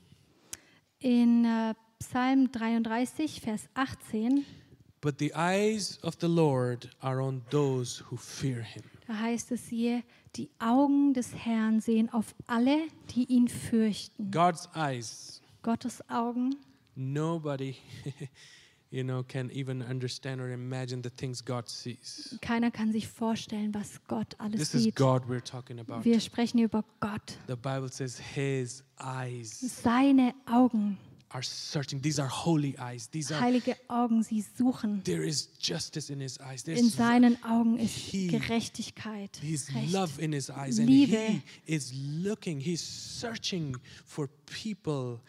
[0.99, 4.45] In äh, Psalm 33, Vers 18,
[5.03, 8.83] But the eyes of the Lord are on those who fear him.
[9.07, 10.03] da heißt es hier,
[10.37, 12.77] die Augen des Herrn sehen auf alle,
[13.15, 14.31] die ihn fürchten.
[14.31, 15.41] God's eyes.
[15.63, 16.55] Gottes Augen,
[16.97, 17.77] Nobody,
[18.91, 22.37] you know, can even understand or imagine the things God sees.
[22.43, 24.97] keiner kann sich vorstellen, was Gott alles This is sieht.
[24.97, 26.05] God we're talking about.
[26.05, 27.39] Wir sprechen über Gott.
[27.47, 30.99] The Bible says his eyes Seine Augen,
[31.33, 32.03] are searching.
[32.03, 33.09] These are holy eyes.
[33.09, 35.03] These are heilige Augen, sie suchen.
[35.05, 36.63] there is justice in his eyes.
[36.67, 39.93] In There's seinen Augen ist He- Gerechtigkeit, Recht.
[39.93, 41.17] love in his eyes, and Liebe.
[41.17, 42.59] he is looking.
[42.61, 45.21] He's searching for people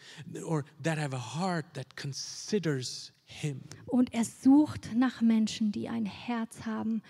[0.44, 3.60] or that have a heart that considers him.
[3.86, 7.02] Und er sucht nach Menschen, die ein Herz haben,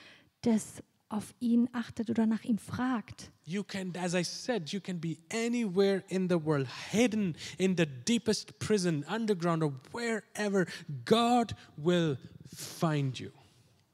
[0.43, 3.31] das auf ihn achtet oder nach ihm fragt.
[3.45, 7.87] You can, as I said, you can be anywhere in the world, hidden in the
[7.87, 10.67] deepest prison, underground, or wherever.
[11.05, 13.31] God will find you.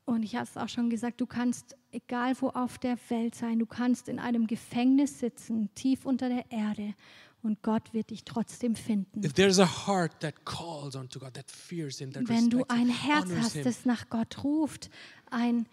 [0.05, 3.59] Und ich habe es auch schon gesagt, du kannst egal wo auf der Welt sein,
[3.59, 6.95] du kannst in einem Gefängnis sitzen, tief unter der Erde
[7.43, 9.25] und Gott wird dich trotzdem finden.
[9.25, 12.89] If there's a heart that calls unto God, that fears Him, that Wenn du ein
[12.89, 14.91] Herz hast, das nach Gott ruft,
[15.31, 15.67] ein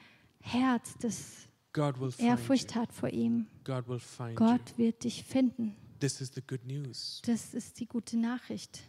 [0.45, 4.36] Herz, das God will find Ehrfurcht hat vor ihm, find you.
[4.36, 5.75] Gott wird dich finden.
[5.99, 7.21] This is the good news.
[7.25, 8.81] Das ist die gute Nachricht.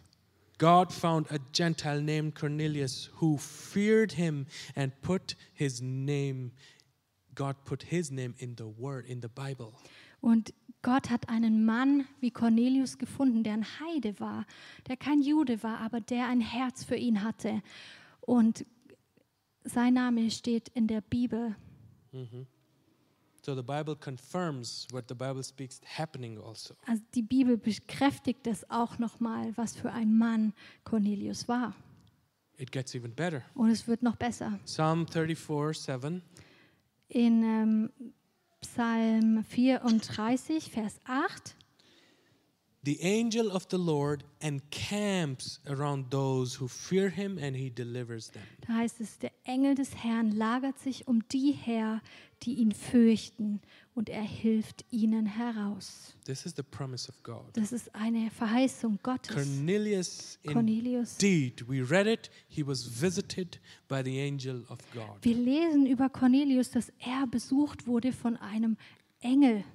[0.59, 6.51] God found a Gentile named Cornelius who feared him and put his name,
[7.35, 9.73] God put his name in the word, in the Bible.
[10.21, 14.45] Und Gott hat einen Mann wie Cornelius gefunden, der ein Heide war,
[14.87, 17.61] der kein Jude war, aber der ein Herz für ihn hatte.
[18.21, 18.65] Und
[19.69, 21.55] sein Name steht in der Bibel.
[23.41, 26.75] So the Bible confirms what the Bible speaks happening also.
[26.85, 30.53] Also die Bibel bekräftigt es auch nochmal, was für ein Mann
[30.83, 31.73] Cornelius war.
[32.57, 33.43] It gets even better.
[33.53, 34.59] Und es wird noch besser.
[34.65, 36.21] Psalm 34, 7.
[37.09, 37.91] In ähm,
[38.61, 41.55] Psalm 34, Vers 8.
[42.87, 48.43] The angel of the Lord encamps around those who fear him and he delivers them.
[48.65, 52.01] Da heißt es, der Engel des Herrn lagert sich um die her,
[52.43, 53.59] die ihn fürchten,
[53.93, 56.15] und er hilft ihnen heraus.
[56.23, 57.43] This is the promise of God.
[57.57, 59.35] Das ist eine Verheißung Gottes.
[59.35, 61.15] Cornelius, Cornelius.
[61.15, 65.17] indeed, we read it, he was visited by the angel of God.
[65.23, 68.77] Wir lesen über Cornelius, dass er besucht wurde von einem
[69.19, 69.65] Engel.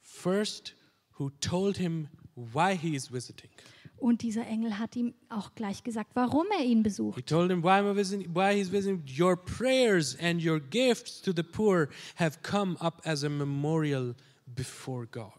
[0.00, 0.74] First,
[1.18, 2.08] who told him
[2.52, 3.50] why he is visiting.
[3.98, 7.26] Und dieser Engel hat ihm auch gleich gesagt, warum er ihn He besucht.
[7.26, 9.02] told him why, am I visiting, why he's visiting.
[9.06, 15.06] Your prayers and your gifts to the poor have come up as a memorial before
[15.06, 15.30] God.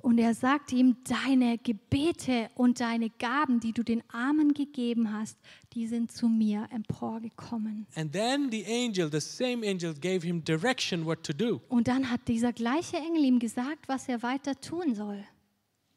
[0.00, 5.38] Und er sagt ihm, deine Gebete und deine Gaben, die du den Armen gegeben hast,
[5.72, 7.86] die sind zu mir emporgekommen.
[7.96, 11.60] And then the angel, the same angel, gave him direction what to do.
[11.68, 15.24] Und dann hat dieser gleiche Engel ihm gesagt, was er weiter tun soll.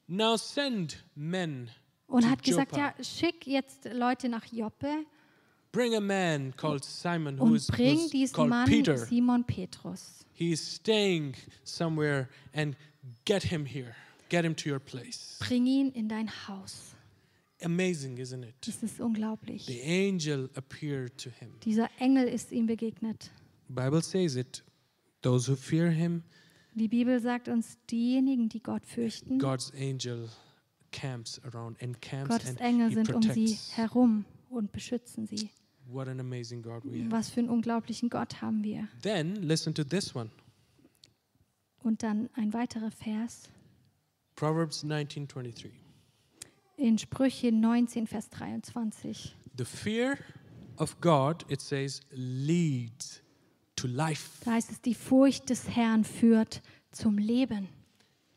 [0.07, 1.69] Now send men
[2.07, 2.93] Und hat gesagt, Joppa.
[2.97, 5.05] ja, schick jetzt Leute nach Joppe
[5.71, 8.97] Bring a man called Simon who und bring diesen called Mann Peter.
[8.97, 10.25] Simon Petrus.
[10.33, 12.75] He is staying somewhere and
[13.25, 13.95] get him here.
[14.29, 15.37] Get him to your place.
[15.39, 16.95] Bring ihn in dein Haus.
[17.63, 18.55] Amazing, isn't it?
[18.65, 19.65] Das ist unglaublich.
[19.65, 21.51] The angel appeared to him.
[21.63, 23.31] Dieser Engel ist ihm begegnet.
[23.69, 24.63] Bible says it.
[25.21, 26.23] Those who fear him,
[26.77, 30.29] Die Bibel sagt uns, diejenigen, die Gott fürchten, God's angel
[30.91, 35.49] camps around and camps Gottes and Engel he sind um sie herum und beschützen sie.
[35.87, 37.11] What an amazing God we have.
[37.11, 38.87] Was für einen unglaublichen Gott haben wir.
[39.01, 40.29] Then listen to this one.
[41.81, 43.49] Und dann ein weiterer Vers
[44.35, 45.71] Proverbs 19:23.
[46.75, 49.35] in Sprüche 19, Vers 23.
[49.57, 50.19] The fear
[50.77, 53.23] of God, it says, leads
[53.77, 54.43] to life.
[54.43, 56.61] Da heißt es, die Furcht des Herrn führt
[56.91, 57.69] zum Leben.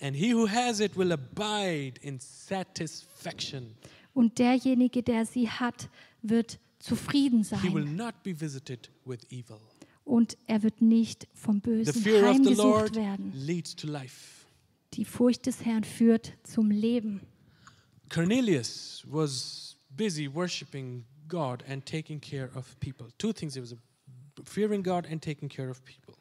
[0.01, 3.75] And he who has it will abide in satisfaction.
[4.15, 5.89] Und derjenige, der sie hat,
[6.23, 7.97] wird zufrieden He will sein.
[7.97, 9.59] not be visited with evil.
[10.05, 13.33] Und er wird nicht vom The Bösen fear of the heimgesucht Lord werden.
[13.35, 14.47] leads to life.
[14.95, 17.21] Die Furcht des Herrn führt zum Leben.
[18.09, 23.07] Cornelius was busy worshiping God and taking care of people.
[23.19, 23.77] Two things he was
[24.45, 26.15] fearing God and taking care of people.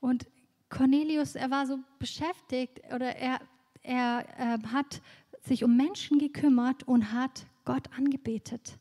[0.00, 0.26] Und
[0.68, 3.40] Cornelius, er war so beschäftigt oder er,
[3.82, 5.02] er äh, hat
[5.44, 8.78] sich um Menschen gekümmert und hat Gott angebetet.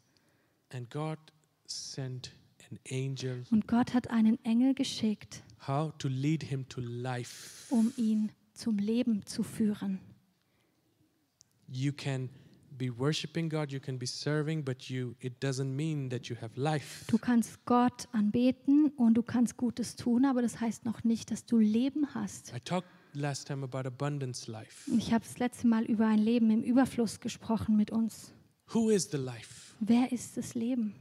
[0.73, 1.17] And God
[1.67, 2.33] sent
[2.69, 7.73] an angel Und Gott hat einen Engel geschickt, how to lead him to life.
[7.73, 9.99] um ihn zum Leben zu führen.
[11.67, 12.29] You can
[12.81, 16.51] be worshiping God, you can be serving, but you it doesn't mean that you have
[16.59, 17.05] life.
[17.07, 21.45] Du kannst Gott anbeten und du kannst Gutes tun, aber das heißt noch nicht, dass
[21.45, 22.51] du Leben hast.
[22.55, 24.89] I talked last time about abundance life.
[24.97, 28.33] Ich habe das letzte Mal über ein Leben im Überfluss gesprochen mit uns.
[28.73, 29.75] Who is the life?
[29.79, 30.95] Wer ist das Leben?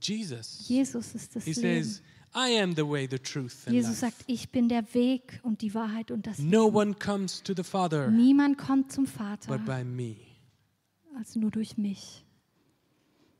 [0.00, 0.68] Jesus.
[0.68, 1.84] Jesus ist das He Leben.
[1.84, 2.02] says,
[2.34, 4.12] way, the truth, and Jesus life.
[4.16, 6.76] sagt, ich bin der Weg und die Wahrheit und das No Leben.
[6.76, 10.16] one comes to the Father Niemand kommt zum Vater but by me.
[11.16, 12.24] als nur durch mich.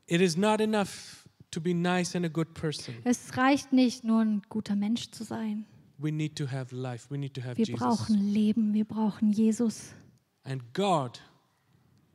[0.07, 2.95] It is not enough to be nice and a good person.
[3.03, 5.65] Es reicht nicht, nur ein guter Mensch zu sein.
[5.97, 7.07] We need to have life.
[7.09, 7.79] We need to have Wir Jesus.
[7.79, 9.93] brauchen Leben, wir brauchen Jesus.
[10.43, 11.21] And God,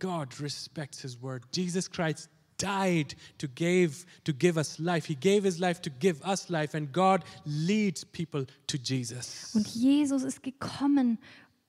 [0.01, 1.45] God respects His word.
[1.55, 5.07] Jesus Christ died to give to give us life.
[5.07, 9.53] He gave His life to give us life, and God leads people to Jesus.
[9.55, 11.19] Und Jesus ist gekommen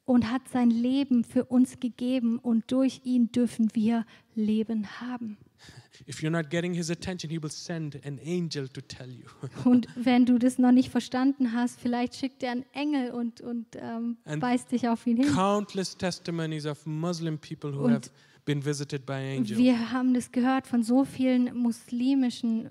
[0.05, 5.37] und hat sein Leben für uns gegeben und durch ihn dürfen wir Leben haben.
[6.07, 9.25] If you're not getting His attention, He will send an angel to tell you.
[9.65, 13.65] Und wenn du das noch nicht verstanden hast, vielleicht schickt er einen Engel und, und
[13.75, 15.33] ähm, And weist dich auf ihn hin.
[15.33, 18.11] Countless testimonies of Muslim people who Und have
[18.47, 19.59] been visited by angels.
[19.59, 22.69] Wir haben das gehört von so vielen muslimischen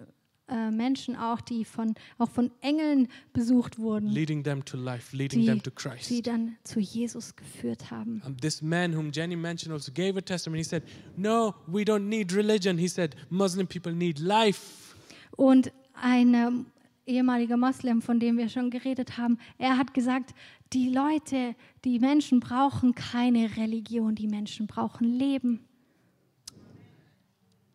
[0.49, 5.41] äh, Menschen auch, die von, auch von Engeln besucht wurden, leading them to life, leading
[5.41, 6.27] die them to Christ.
[6.27, 8.23] dann zu Jesus geführt haben.
[8.25, 10.63] Um, this man whom Jenny mentioned also gave a testimony.
[10.63, 10.83] He said,
[11.17, 12.79] No, we don't need religion.
[12.79, 14.95] He said, Muslim people need life.
[15.37, 16.67] Und ein ähm,
[17.07, 20.35] ehemaliger Moslem, von dem wir schon geredet haben, er hat gesagt,
[20.73, 25.61] die Leute, die Menschen brauchen keine Religion, die Menschen brauchen Leben.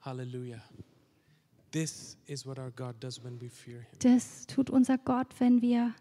[0.01, 0.61] Hallelujah.
[1.71, 3.99] This is what our God does when we fear Him.
[3.99, 5.93] Das tut unser Gott, wenn wir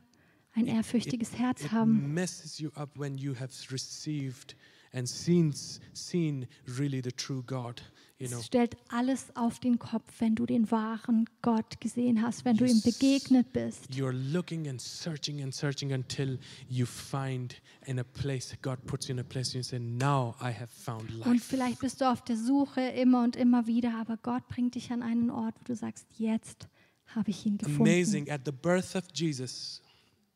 [0.53, 2.12] ein ehrfürchtiges Herz It haben.
[2.12, 4.57] messes you up when you have received
[4.92, 5.55] and seen,
[5.92, 7.83] seen really the true God.
[8.21, 12.67] Es stellt alles auf den Kopf, wenn du den wahren Gott gesehen hast, wenn du
[12.67, 13.87] ihm begegnet bist.
[13.91, 17.55] you're looking and searching and searching until you find
[17.87, 21.11] in a place, God puts you in a place you say, Now I have found
[21.11, 21.45] Und life.
[21.49, 25.03] vielleicht bist du auf der Suche immer und immer wieder, aber Gott bringt dich an
[25.03, 26.69] einen Ort, wo du sagst, jetzt
[27.07, 27.81] habe ich ihn gefunden.
[27.81, 28.31] Amazing.
[28.31, 29.81] At the birth of Jesus,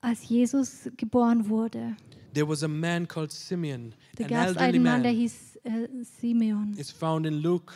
[0.01, 1.97] Als Jesus geboren wurde,
[2.33, 5.21] there was a man called Simeon, da an gab es elderly einen Mann, der man.
[5.21, 5.89] hieß äh,
[6.21, 6.75] Simeon.
[6.79, 7.73] It's found in Luke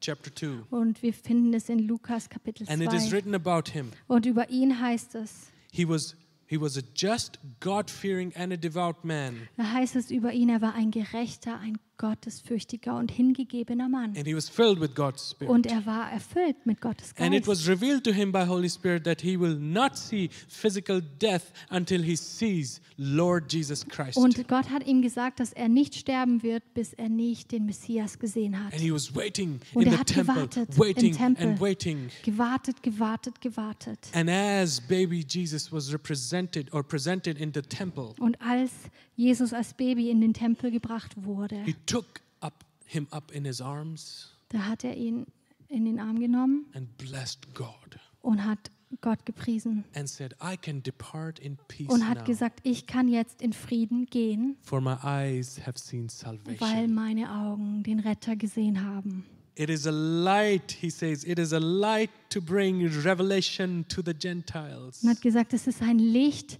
[0.00, 0.64] chapter 2.
[0.70, 3.12] Und wir finden es in Lukas Kapitel And it is 2.
[3.16, 3.90] written about him.
[4.08, 9.04] Und über ihn heißt es, He was he was a just, God-fearing and a devout
[9.04, 9.48] man.
[9.56, 14.16] da heißt es über ihn, er war ein gerechter, ein gottesfürchtiger und hingegebener Mann.
[14.16, 15.50] And he was filled with God's spirit.
[15.52, 17.48] Und er war erfüllt mit Gottes And it Geist.
[17.48, 22.02] was revealed to him by Holy Spirit that he will not see physical death until
[22.02, 24.16] he sees Lord Jesus Christ.
[24.16, 28.18] Und Gott hat ihm gesagt, dass er nicht sterben wird, bis er nicht den Messias
[28.18, 28.72] gesehen hat.
[28.72, 31.46] And he was waiting Und in er the hat temple, gewartet waiting im Tempel.
[31.48, 32.10] and waiting.
[32.24, 33.98] Gewartet, gewartet, gewartet.
[34.14, 38.70] And as baby Jesus was represented or presented in the temple, Und als
[39.16, 43.60] Jesus als Baby in den Tempel gebracht wurde, he took up him up in his
[43.60, 45.26] arms da hat er ihn
[45.68, 50.82] in den Arm genommen and blessed God und hat Gott gepriesen and said, I can
[50.82, 54.96] depart in peace und now, hat gesagt, ich kann jetzt in Frieden gehen, for my
[55.02, 56.94] eyes have seen weil salvation.
[56.94, 59.24] meine Augen den Retter gesehen haben.
[59.54, 64.14] It is a light, he says, it is a light to bring revelation to the
[64.14, 65.02] Gentiles.
[65.02, 66.58] Und hat gesagt, es ist ein Licht,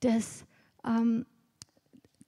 [0.00, 0.44] das
[0.84, 1.24] ähm,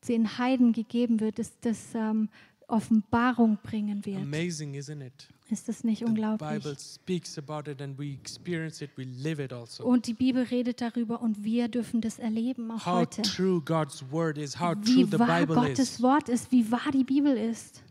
[0.07, 2.28] den Heiden gegeben wird, dass das ähm,
[2.68, 4.18] Offenbarung bringen wird.
[4.18, 5.28] Amazing, isn't it?
[5.51, 6.62] Ist das nicht unglaublich?
[6.62, 9.84] Bible speaks about it and we experience it, we live it also.
[9.84, 13.22] Und die Bibel redet darüber und wir dürfen das erleben, auch How heute.
[13.22, 16.03] true God's word is, how true Wie the wahr Bible Gottes is.
[16.03, 17.82] Wort ist, wie wahr die Bibel ist.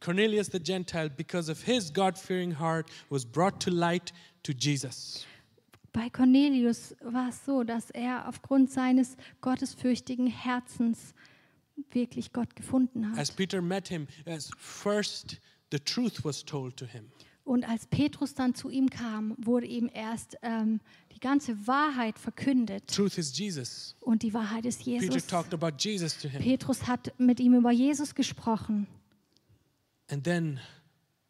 [0.00, 5.26] Cornelius the Gentile, because of his God fearing heart, was brought to light to Jesus.
[5.92, 11.14] Bei Cornelius war es so, dass er aufgrund seines gottesfürchtigen Herzens
[11.90, 13.36] wirklich Gott gefunden As hat.
[13.36, 15.38] Peter met him, as first
[15.70, 17.10] the truth was told to him.
[17.44, 20.80] Und als Petrus dann zu ihm kam, wurde ihm erst ähm,
[21.14, 22.88] die ganze Wahrheit verkündet.
[22.88, 23.96] Truth is Jesus.
[24.00, 25.26] Und die Wahrheit ist Peter Jesus.
[25.26, 26.40] talked about Jesus to him.
[26.40, 28.86] Petrus hat mit ihm über Jesus gesprochen.
[30.10, 30.58] And then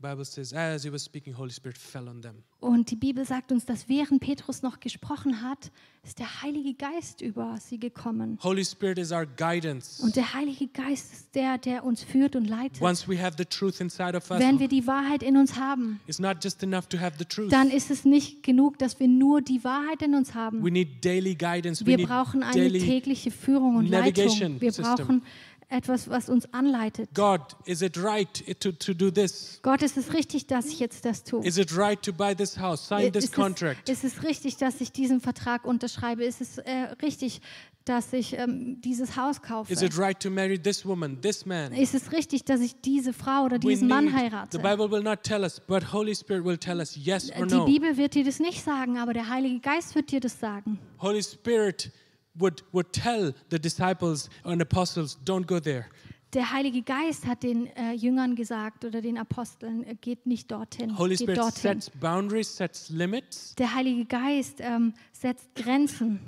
[0.00, 2.42] Bible says, as he was speaking, Holy Spirit fell on them.
[2.60, 5.70] Und die Bibel sagt uns, dass während Petrus noch gesprochen hat,
[6.02, 8.38] ist der Heilige Geist über sie gekommen.
[8.42, 10.02] Holy Spirit is our guidance.
[10.02, 12.82] Und der Heilige Geist ist der, der uns führt und leitet.
[12.82, 16.00] Once we have the truth inside of us, Wenn wir die Wahrheit in uns haben,
[16.06, 17.52] it's not just enough to have the truth.
[17.52, 20.62] dann ist es nicht genug, dass wir nur die Wahrheit in uns haben.
[20.62, 21.84] We need daily guidance.
[21.84, 24.60] Wir brauchen eine daily tägliche Führung und navigation Leitung.
[24.60, 25.22] Wir system.
[25.68, 27.10] Etwas, was uns anleitet.
[27.14, 28.28] God, is it right
[28.60, 29.60] to, to do this?
[29.62, 31.44] Gott, ist es richtig, dass ich jetzt das tue?
[31.44, 33.88] Is it right to buy this house, sign this ist, contract?
[33.88, 36.24] Es, ist es richtig, dass ich diesen Vertrag unterschreibe?
[36.24, 37.40] Ist es äh, richtig,
[37.84, 39.72] dass ich ähm, dieses Haus kaufe?
[39.72, 41.72] Is it right to marry this woman, this man?
[41.72, 44.56] Ist es richtig, dass ich diese Frau oder diesen Mann heirate?
[44.56, 47.54] the Bible will not tell us, but Holy Spirit will tell us yes or Die
[47.54, 47.64] no.
[47.66, 50.78] Bibel wird dir das nicht sagen, aber der Heilige Geist wird dir das sagen.
[51.00, 51.90] Holy Spirit
[52.34, 55.86] would, would tell the disciples and apostles, don't go there.
[56.32, 60.98] Der Heilige Geist hat den äh, Jüngern gesagt oder den Aposteln, äh, geht nicht dorthin,
[60.98, 61.80] Holy geht Spirit dorthin.
[61.80, 66.18] sets boundaries, sets limits, Der Heilige Geist ähm, setzt Grenzen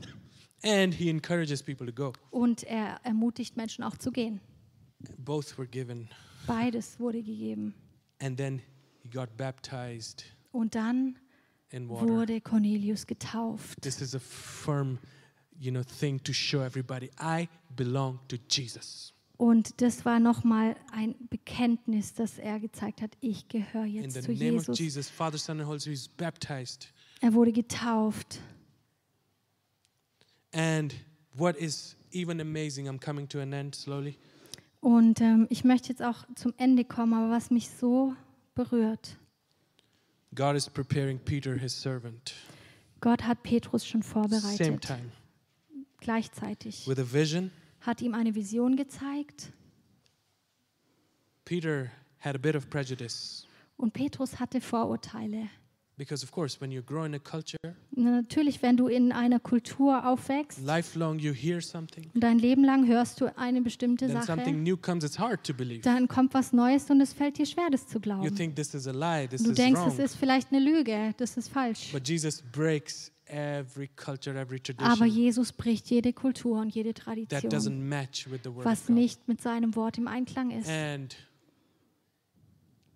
[0.63, 2.13] and he encourages people to go.
[2.31, 4.41] und er ermutigt Menschen auch zu gehen.
[5.19, 6.09] Both were given.
[6.47, 7.75] Beides wurde gegeben.
[8.21, 8.63] And then
[9.03, 11.19] he got baptized Und dann
[11.71, 12.07] in water.
[12.07, 13.83] wurde Cornelius getauft.
[13.83, 14.99] This is a firm,
[15.61, 19.13] you know, thing to show everybody I belong to Jesus.
[19.39, 24.21] Und das war nochmal ein Bekenntnis, dass er gezeigt hat, ich gehöre In jetzt the
[24.23, 24.79] zu name of Jesus.
[24.79, 26.89] Jesus, Father, Son, and Holy Spirit, baptized.
[27.21, 28.41] Er wurde getauft.
[30.53, 30.95] And
[31.35, 34.17] what is even amazing, I'm coming to an end slowly.
[34.81, 38.15] Und ähm, ich möchte jetzt auch zum Ende kommen, aber was mich so
[38.55, 39.19] berührt,
[40.35, 42.35] God is preparing Peter, his servant,
[43.01, 45.11] Gott hat Petrus schon same vorbereitet, time,
[46.07, 47.51] gleichzeitig, with a vision.
[47.81, 49.53] hat ihm eine Vision gezeigt
[51.45, 53.47] Peter had a bit of prejudice
[53.77, 55.49] und Petrus hatte Vorurteile.
[55.99, 57.57] because, of course, when you grow in a culture,
[57.93, 62.87] Natürlich, wenn du in einer Kultur aufwächst lifelong you hear something, und dein Leben lang
[62.87, 65.81] hörst du eine bestimmte then something Sache, new comes, it's hard to believe.
[65.83, 68.35] dann kommt was Neues und es fällt dir schwer, das zu You glauben.
[68.37, 69.89] think this is a lie, this Du is denkst, wrong.
[69.93, 71.93] es ist vielleicht eine Lüge, das ist falsch.
[71.93, 78.41] But Jesus breaks Aber Jesus bricht jede Kultur und jede that Tradition, doesn't match with
[78.45, 80.69] the word was nicht mit seinem Wort im Einklang ist.
[80.69, 81.17] And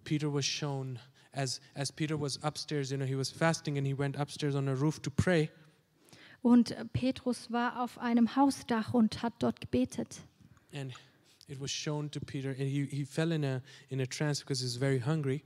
[0.04, 0.98] Peter was shown
[1.32, 4.68] as as Peter was upstairs, you know, he was fasting and he went upstairs on
[4.68, 5.50] a roof to pray.
[6.42, 10.20] Und Petrus war auf einem Hausdach und hat dort gebetet.
[10.72, 10.92] And
[11.48, 14.62] it was shown to Peter, and he, he fell in a in a trance because
[14.62, 15.42] he was very hungry.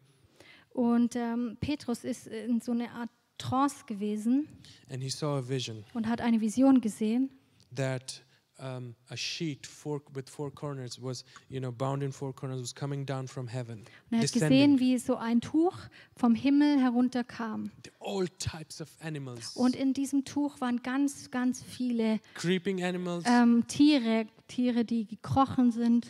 [0.70, 4.49] Und ähm, Petrus ist in so eine Art Trance gewesen
[4.91, 7.30] And he saw a vision und hat eine Vision gesehen.
[7.74, 8.22] that
[8.61, 12.72] um, a sheet four, with four corners was, you know, bound in four corners was
[12.72, 13.80] coming down from heaven,
[14.11, 15.74] Und er hat gesehen, wie so ein Tuch
[16.16, 17.72] vom Himmel herunterkam.
[17.99, 23.66] All types of animals, Und in diesem Tuch waren ganz, ganz viele creeping animals, ähm,
[23.66, 26.07] Tiere, Tiere, die gekrochen sind,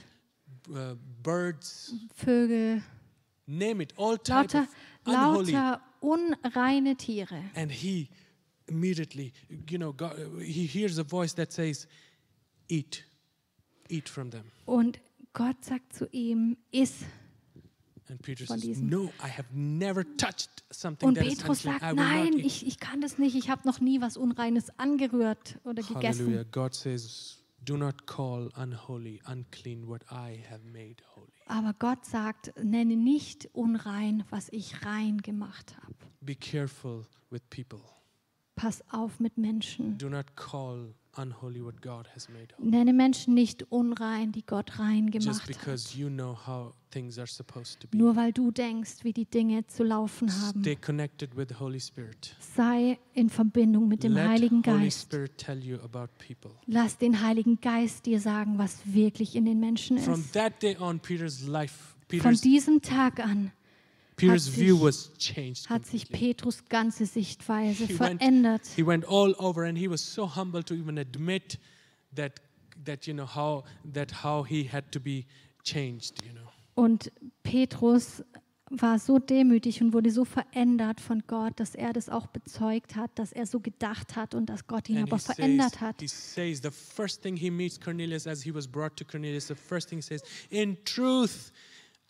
[0.68, 2.82] uh, birds, Vögel,
[3.46, 4.62] name it, all type lauter,
[5.06, 5.52] of unholy.
[5.52, 7.42] lauter unreine Tiere.
[7.54, 8.08] And he
[8.66, 9.32] immediately,
[9.68, 11.86] you know, God, he hears a voice that says,
[12.68, 13.04] "Eat,
[13.88, 15.00] eat from them." Und
[15.32, 17.04] Gott sagt zu ihm, iss.
[18.08, 18.88] And Peter Von says, diesen.
[18.90, 22.66] "No, I have never touched something Und that is Petrus sagt, nein, not eat." ich,
[22.66, 26.12] ich kann das nicht, ich habe noch nie was Unreines angerührt oder Hallelujah.
[26.12, 26.50] gegessen.
[26.52, 32.52] God says, "Do not call unholy, unclean what I have made holy." Aber Gott sagt,
[32.62, 35.94] nenne nicht unrein, was ich rein gemacht habe.
[36.20, 37.80] Be careful with people.
[38.56, 39.98] Pass auf mit Menschen.
[39.98, 42.70] Do not call unholy what God has made holy.
[42.70, 45.94] Nenne Menschen nicht unrein, die Gott rein gemacht hat.
[45.94, 46.36] you know.
[47.92, 50.62] Nur weil du denkst, wie die Dinge zu laufen haben.
[52.38, 55.16] Sei in Verbindung mit dem Let Heiligen Geist.
[56.66, 60.32] Lass den Heiligen Geist dir sagen, was wirklich in den Menschen From ist.
[60.34, 63.52] that day on, Peter's life, Von diesem Tag an
[64.16, 65.68] Peter's hat view sich- was changed.
[65.70, 66.08] hat sich.
[66.08, 68.62] Petrus ganze Sichtweise He went- verändert.
[68.76, 71.58] He went all over, and he was so humble to even admit
[72.14, 72.40] that
[72.84, 75.24] that you know how that how he had to be
[75.62, 76.22] changed.
[76.24, 76.48] You know.
[76.74, 77.10] Und
[77.44, 78.22] Petrus
[78.70, 83.10] war so demütig und wurde so verändert von Gott, dass er das auch bezeugt hat,
[83.16, 86.00] dass er so gedacht hat und dass Gott ihn And aber says, verändert hat.
[86.00, 89.54] he says the first thing he meets Cornelius as he was brought to Cornelius, the
[89.54, 91.52] first thing he says, In truth,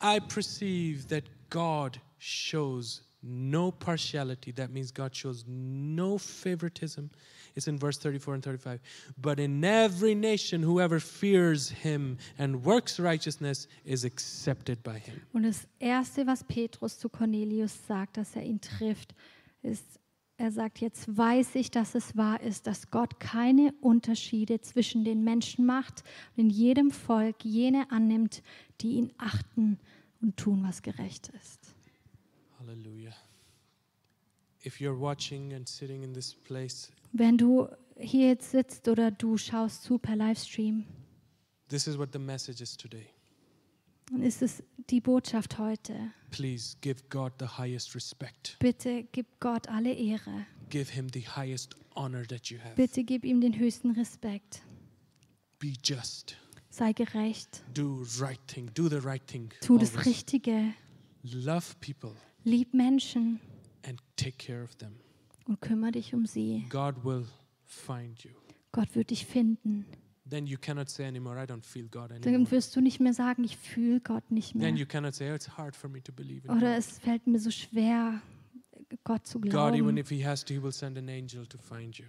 [0.03, 1.25] I perceive that
[1.55, 4.53] God shows no partiality.
[4.53, 7.11] That means God shows no favoritism.
[7.55, 8.81] It's in verse 34 and 35.
[9.17, 15.23] But in every nation, whoever fears him and works righteousness is accepted by him.
[15.33, 19.15] Und das Erste, was Petrus zu Cornelius sagt, dass er ihn trifft,
[19.63, 20.01] ist,
[20.37, 25.23] er sagt, jetzt weiß ich, dass es wahr ist, dass Gott keine Unterschiede zwischen den
[25.23, 26.03] Menschen macht
[26.37, 28.43] und in jedem Volk jene annimmt,
[28.81, 29.79] die ihn achten
[30.25, 31.75] und tun, was gerecht ist.
[32.59, 33.15] Hallelujah.
[34.65, 37.69] If you're watching and sitting in this place, Wenn du
[37.99, 40.85] hier jetzt sitzt oder du schaust zu per Livestream,
[41.69, 43.07] this is what the message is today.
[44.11, 46.13] dann ist es die Botschaft heute.
[46.31, 48.57] Please give God the highest respect.
[48.59, 50.47] Bitte gib Gott alle Ehre.
[50.71, 52.75] Give him the highest honor that you have.
[52.75, 54.63] Bitte gib ihm den höchsten Respekt.
[55.59, 56.37] Be just.
[56.75, 57.63] Sei gerecht.
[57.73, 58.69] Do right thing.
[58.75, 59.49] Do the right thing.
[59.61, 60.05] Tu das.
[60.05, 60.75] Richtige.
[61.23, 62.11] Love people
[62.43, 63.39] Lieb Menschen
[63.87, 64.97] and take care of them.
[65.47, 66.67] und kümmere dich um sie.
[66.71, 67.27] God will
[67.65, 68.33] find you.
[68.73, 69.87] Gott wird dich finden.
[70.29, 72.51] Then you cannot say anymore, I don't feel God Dann anymore.
[72.51, 74.67] wirst du nicht mehr sagen, ich fühle Gott nicht mehr.
[74.67, 76.79] Then you cannot say, oh, it's hard for me to believe in Oder God.
[76.79, 78.21] es fällt mir so schwer,
[79.05, 79.97] Gott zu God, even glauben.
[79.97, 82.07] if he has to, he will send an angel to find you.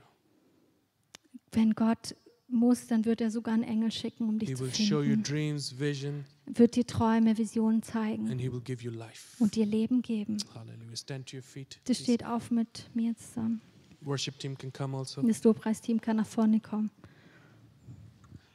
[1.51, 2.15] Wenn Gott
[2.47, 5.11] muss, dann wird er sogar einen Engel schicken, um dich He zu will show you
[5.11, 5.23] finden.
[5.23, 10.37] dreams, vision, Wird dir Träume, Visionen zeigen und dir Leben geben.
[10.53, 10.95] Hallelujah.
[10.95, 11.79] Stand to your feet.
[11.85, 13.61] Das steht auf mit mir zusammen.
[14.01, 15.21] Worship team can come also.
[15.23, 16.91] Das Lobpreisteam kann nach vorne kommen.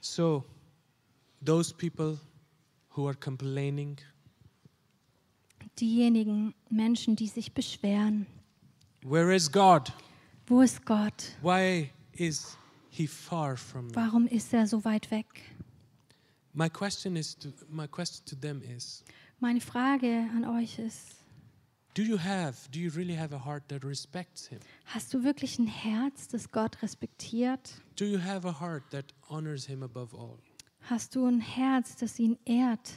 [0.01, 0.45] So,
[1.45, 2.19] those people
[2.97, 3.97] who are complaining,
[5.79, 8.27] Diejenigen Menschen, die sich beschweren.
[9.03, 9.93] where is God?
[10.47, 11.33] Wo ist Gott?
[11.43, 12.57] Why is
[12.91, 13.95] he far from me?
[13.95, 15.27] Warum ist er so weit weg?
[16.53, 19.05] My question is to my question to them is
[19.39, 21.17] Meine Frage an euch ist,
[21.95, 24.59] do you have do you really have a heart that respects him?
[24.85, 27.81] hast du wirklich ein Herz, das Gott respektiert?
[27.97, 30.39] Do you have a heart that honors him above all?
[30.83, 32.95] Hast du ein Herz, das ihn ehrt,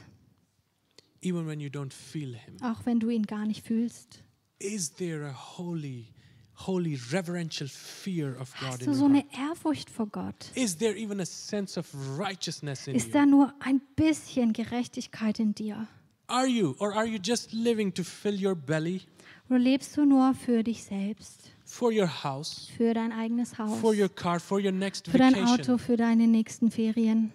[1.22, 2.56] Even when you don't feel him?
[2.62, 4.22] auch wenn du ihn gar nicht fühlst?
[4.58, 6.13] Is there a holy
[6.54, 9.24] holy reverential fear of God Hast du so eine?
[9.32, 10.50] Ehrfurcht vor Gott?
[10.54, 11.86] Is there even a sense of
[12.18, 15.86] righteousness in Ist da nur ein bisschen Gerechtigkeit in dir?
[16.26, 19.02] Are you or are you just living to fill your belly
[19.50, 23.94] Oder lebst du nur für dich selbst, for your house, für dein eigenes Haus, for
[23.94, 25.60] your car, for your next für dein vacation?
[25.60, 27.30] Auto, für deine nächsten Ferien?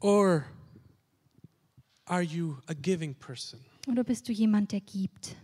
[0.00, 0.46] Or
[2.06, 3.60] are you a giving person?
[3.88, 5.36] Oder bist du jemand, der gibt?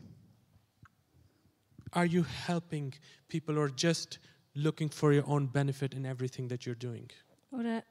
[1.92, 2.94] Are you helping
[3.28, 4.18] people or just
[4.54, 7.08] looking for your own benefit in everything that you're doing?
[7.50, 7.84] Oder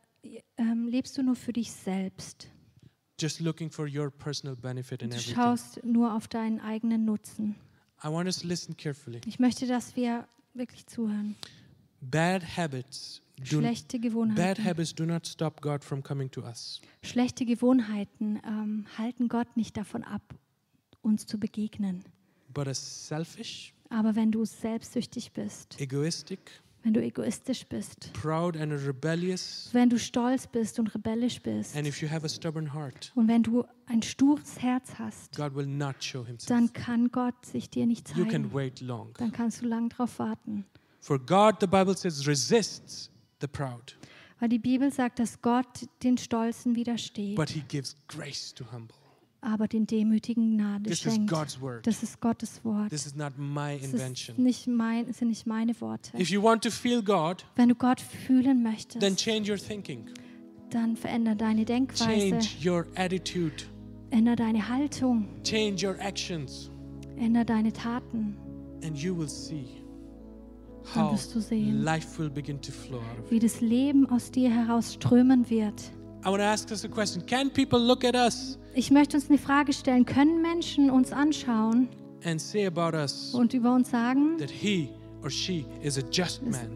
[0.57, 2.47] ähm, lebst du nur für dich selbst?
[3.19, 5.35] Just looking for your personal benefit in Du everything.
[5.35, 7.55] schaust nur auf deinen eigenen Nutzen.
[8.03, 9.21] I want us to listen carefully.
[9.27, 11.35] Ich möchte, dass wir wirklich zuhören.
[12.01, 14.65] Bad habits do Schlechte bad Gewohnheiten.
[14.65, 16.81] habits do not stop God from coming to us.
[17.03, 20.23] Schlechte Gewohnheiten ähm, halten Gott nicht davon ab,
[21.03, 22.03] uns zu begegnen.
[22.51, 26.39] But a selfish, Aber wenn du selbstsüchtig bist, egoistic,
[26.83, 31.85] wenn du egoistisch bist, proud and rebellious, wenn du stolz bist und rebellisch bist and
[31.85, 35.67] if you have a stubborn heart, und wenn du ein stures Herz hast, God will
[35.67, 36.47] not show himself.
[36.47, 38.53] dann kann Gott sich dir nicht You can zeigen.
[38.53, 39.13] wait long.
[39.17, 40.65] Dann kannst du lang drauf warten.
[41.01, 43.11] For God, the Bible says, resists
[43.41, 43.95] the proud,
[44.39, 48.95] Weil die Bibel sagt, dass Gott den Stolzen widersteht, but he gives grace to humble.
[49.41, 51.31] Aber den Demütigen Gnade This is schenkt.
[51.31, 51.85] God's word.
[51.85, 52.89] Das ist Gottes Wort.
[52.89, 54.41] This is not my Das invention.
[54.41, 56.15] nicht mein, das sind nicht meine Worte.
[56.17, 60.05] If you want to feel God, Wenn du Gott fühlen then möchtest, change your thinking,
[60.69, 63.65] dann veränder deine Denkweise, change your attitude,
[64.11, 66.69] änder deine Haltung, change your actions.
[67.17, 68.37] änder deine Taten.
[68.83, 69.65] And you will see
[70.95, 71.83] how sehen.
[71.83, 75.91] life will begin to flow out of wie das Leben aus dir heraus strömen wird.
[76.23, 77.25] I want to ask us a question.
[77.25, 80.05] Can people look at us Ich möchte uns eine Frage stellen.
[80.05, 81.89] Können Menschen uns anschauen
[83.33, 84.51] und über uns sagen, dass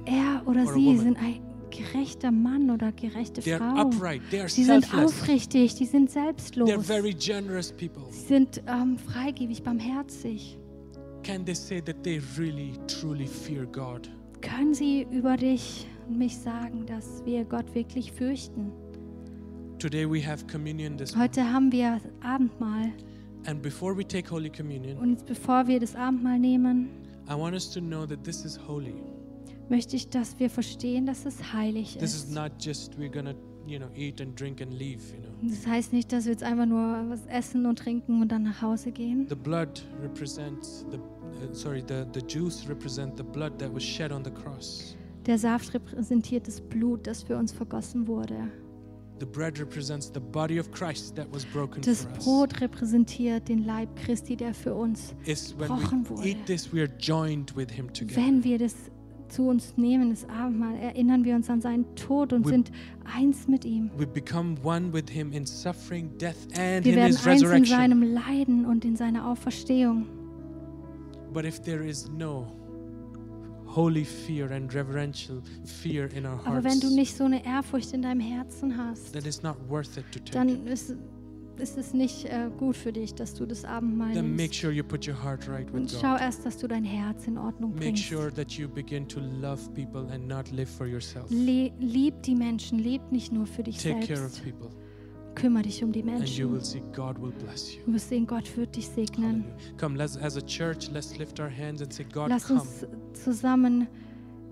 [0.06, 3.92] er oder sie sind ein gerechter Mann oder gerechte Frau?
[4.48, 6.70] Sie sind aufrichtig, die sind selbstlos.
[8.12, 10.58] Sie sind ähm, freigebig, barmherzig.
[14.42, 18.72] Können sie über dich und mich sagen, dass wir Gott wirklich fürchten?
[19.84, 22.92] Heute haben wir Abendmahl.
[23.46, 26.90] And before we take Holy Communion, Und bevor wir das Abendmahl nehmen,
[27.30, 28.96] I want us to know that this is holy.
[29.70, 32.34] möchte ich, dass wir verstehen, dass es heilig This is ist.
[32.36, 33.34] not just we're gonna,
[33.68, 35.50] you know, eat and drink and leave, you know.
[35.50, 38.62] Das heißt nicht, dass wir jetzt einfach nur was essen und trinken und dann nach
[38.62, 39.28] Hause gehen.
[39.30, 44.12] The blood represents the uh, sorry, the, the juice represent the blood that was shed
[44.12, 44.96] on the cross.
[45.28, 48.48] Der Saft repräsentiert das Blut, das für uns vergossen wurde.
[51.86, 52.06] Das.
[52.20, 55.16] Brot repräsentiert den Leib Christi, der für uns,
[55.58, 56.24] gebrochen we wurde.
[58.16, 58.76] wenn wir das
[59.28, 62.72] zu uns nehmen, das Abendmahl, erinnern wir uns an seinen Tod und We- sind
[63.06, 63.90] eins mit ihm.
[63.98, 67.48] We become one with Him in suffering, death, and Wir in werden His eins in
[67.48, 67.66] resurrection.
[67.78, 70.06] seinem Leiden und in seiner Auferstehung.
[71.34, 72.48] But if there is no
[73.76, 77.92] holy fear and reverential fear in our Aber wenn hearts, du nicht so eine Ehrfurcht
[77.94, 80.32] in deinem Herzen hast, then it's not worth it to take.
[80.32, 80.96] dann ist,
[81.58, 84.56] ist es nicht äh, gut für dich, dass du das Abendmahl then make nimmst.
[84.60, 86.22] sure you put your heart right Und schau God.
[86.22, 88.04] erst, dass du dein Herz in Ordnung Make bringst.
[88.10, 88.32] sure.
[91.30, 94.42] Le lieb die Menschen, leb nicht nur für dich Take selbst.
[95.36, 96.66] Kümmere dich um die and you will Menschen.
[96.66, 97.82] see God will bless you.
[97.86, 99.44] Du wirst sehen, Gott wird dich segnen.
[99.78, 103.88] Come, let's as a church, let's lift our hands and say, God, Lass uns zusammen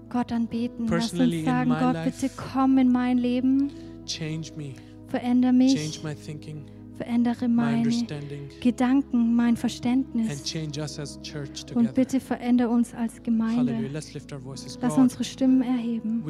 [0.09, 0.88] Gott anbeten.
[0.88, 3.71] Lass uns sagen, Gott, life, bitte komm in mein Leben,
[4.05, 4.73] Change me,
[5.07, 6.65] verändere change mich, my thinking,
[6.97, 7.89] verändere meine
[8.59, 10.43] Gedanken, mein and Verständnis.
[10.43, 13.23] change us as church Und bitte verändere uns als.
[13.23, 13.89] Gemeinde.
[13.91, 16.23] Lass unsere Stimmen erheben.